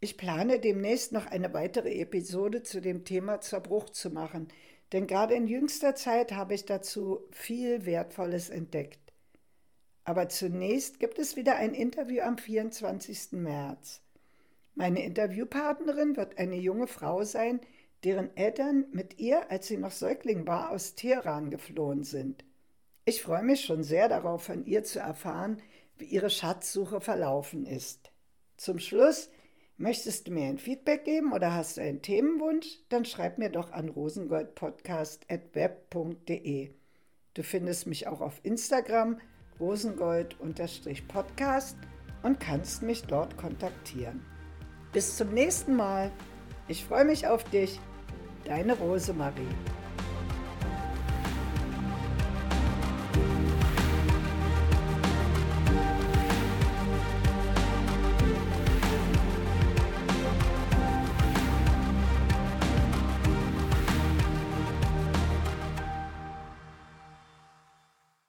Ich 0.00 0.16
plane 0.16 0.58
demnächst 0.58 1.12
noch 1.12 1.26
eine 1.26 1.52
weitere 1.52 2.00
Episode 2.00 2.62
zu 2.62 2.80
dem 2.80 3.04
Thema 3.04 3.42
Zerbruch 3.42 3.90
zu 3.90 4.08
machen, 4.08 4.48
denn 4.92 5.06
gerade 5.06 5.34
in 5.34 5.46
jüngster 5.46 5.94
Zeit 5.94 6.32
habe 6.32 6.54
ich 6.54 6.64
dazu 6.64 7.20
viel 7.30 7.86
Wertvolles 7.86 8.50
entdeckt. 8.50 9.12
Aber 10.04 10.28
zunächst 10.28 10.98
gibt 10.98 11.18
es 11.18 11.36
wieder 11.36 11.56
ein 11.56 11.74
Interview 11.74 12.22
am 12.22 12.38
24. 12.38 13.32
März. 13.32 14.02
Meine 14.74 15.04
Interviewpartnerin 15.04 16.16
wird 16.16 16.38
eine 16.38 16.56
junge 16.56 16.86
Frau 16.86 17.22
sein, 17.22 17.60
deren 18.02 18.34
Eltern 18.36 18.86
mit 18.92 19.18
ihr, 19.18 19.50
als 19.50 19.68
sie 19.68 19.76
noch 19.76 19.92
Säugling 19.92 20.46
war, 20.46 20.70
aus 20.70 20.94
Teheran 20.94 21.50
geflohen 21.50 22.02
sind. 22.02 22.44
Ich 23.04 23.22
freue 23.22 23.42
mich 23.42 23.64
schon 23.64 23.82
sehr 23.82 24.08
darauf, 24.08 24.42
von 24.42 24.64
ihr 24.64 24.84
zu 24.84 25.00
erfahren, 25.00 25.60
wie 25.98 26.06
ihre 26.06 26.30
Schatzsuche 26.30 27.00
verlaufen 27.00 27.66
ist. 27.66 28.10
Zum 28.56 28.78
Schluss, 28.78 29.30
möchtest 29.80 30.28
du 30.28 30.32
mir 30.32 30.46
ein 30.46 30.58
Feedback 30.58 31.04
geben 31.04 31.32
oder 31.32 31.54
hast 31.54 31.76
du 31.76 31.80
einen 31.80 32.02
Themenwunsch? 32.02 32.78
Dann 32.88 33.04
schreib 33.04 33.38
mir 33.38 33.50
doch 33.50 33.72
an 33.72 33.88
rosengoldpodcast.web.de. 33.88 36.70
Du 37.34 37.42
findest 37.42 37.86
mich 37.86 38.06
auch 38.06 38.20
auf 38.20 38.38
Instagram 38.42 39.18
rosengold-podcast 39.58 41.76
und 42.22 42.38
kannst 42.40 42.82
mich 42.82 43.04
dort 43.04 43.36
kontaktieren. 43.36 44.24
Bis 44.92 45.16
zum 45.16 45.32
nächsten 45.32 45.76
Mal. 45.76 46.10
Ich 46.68 46.84
freue 46.84 47.04
mich 47.04 47.26
auf 47.26 47.42
dich. 47.44 47.80
Deine 48.44 48.76
Rosemarie. 48.76 49.48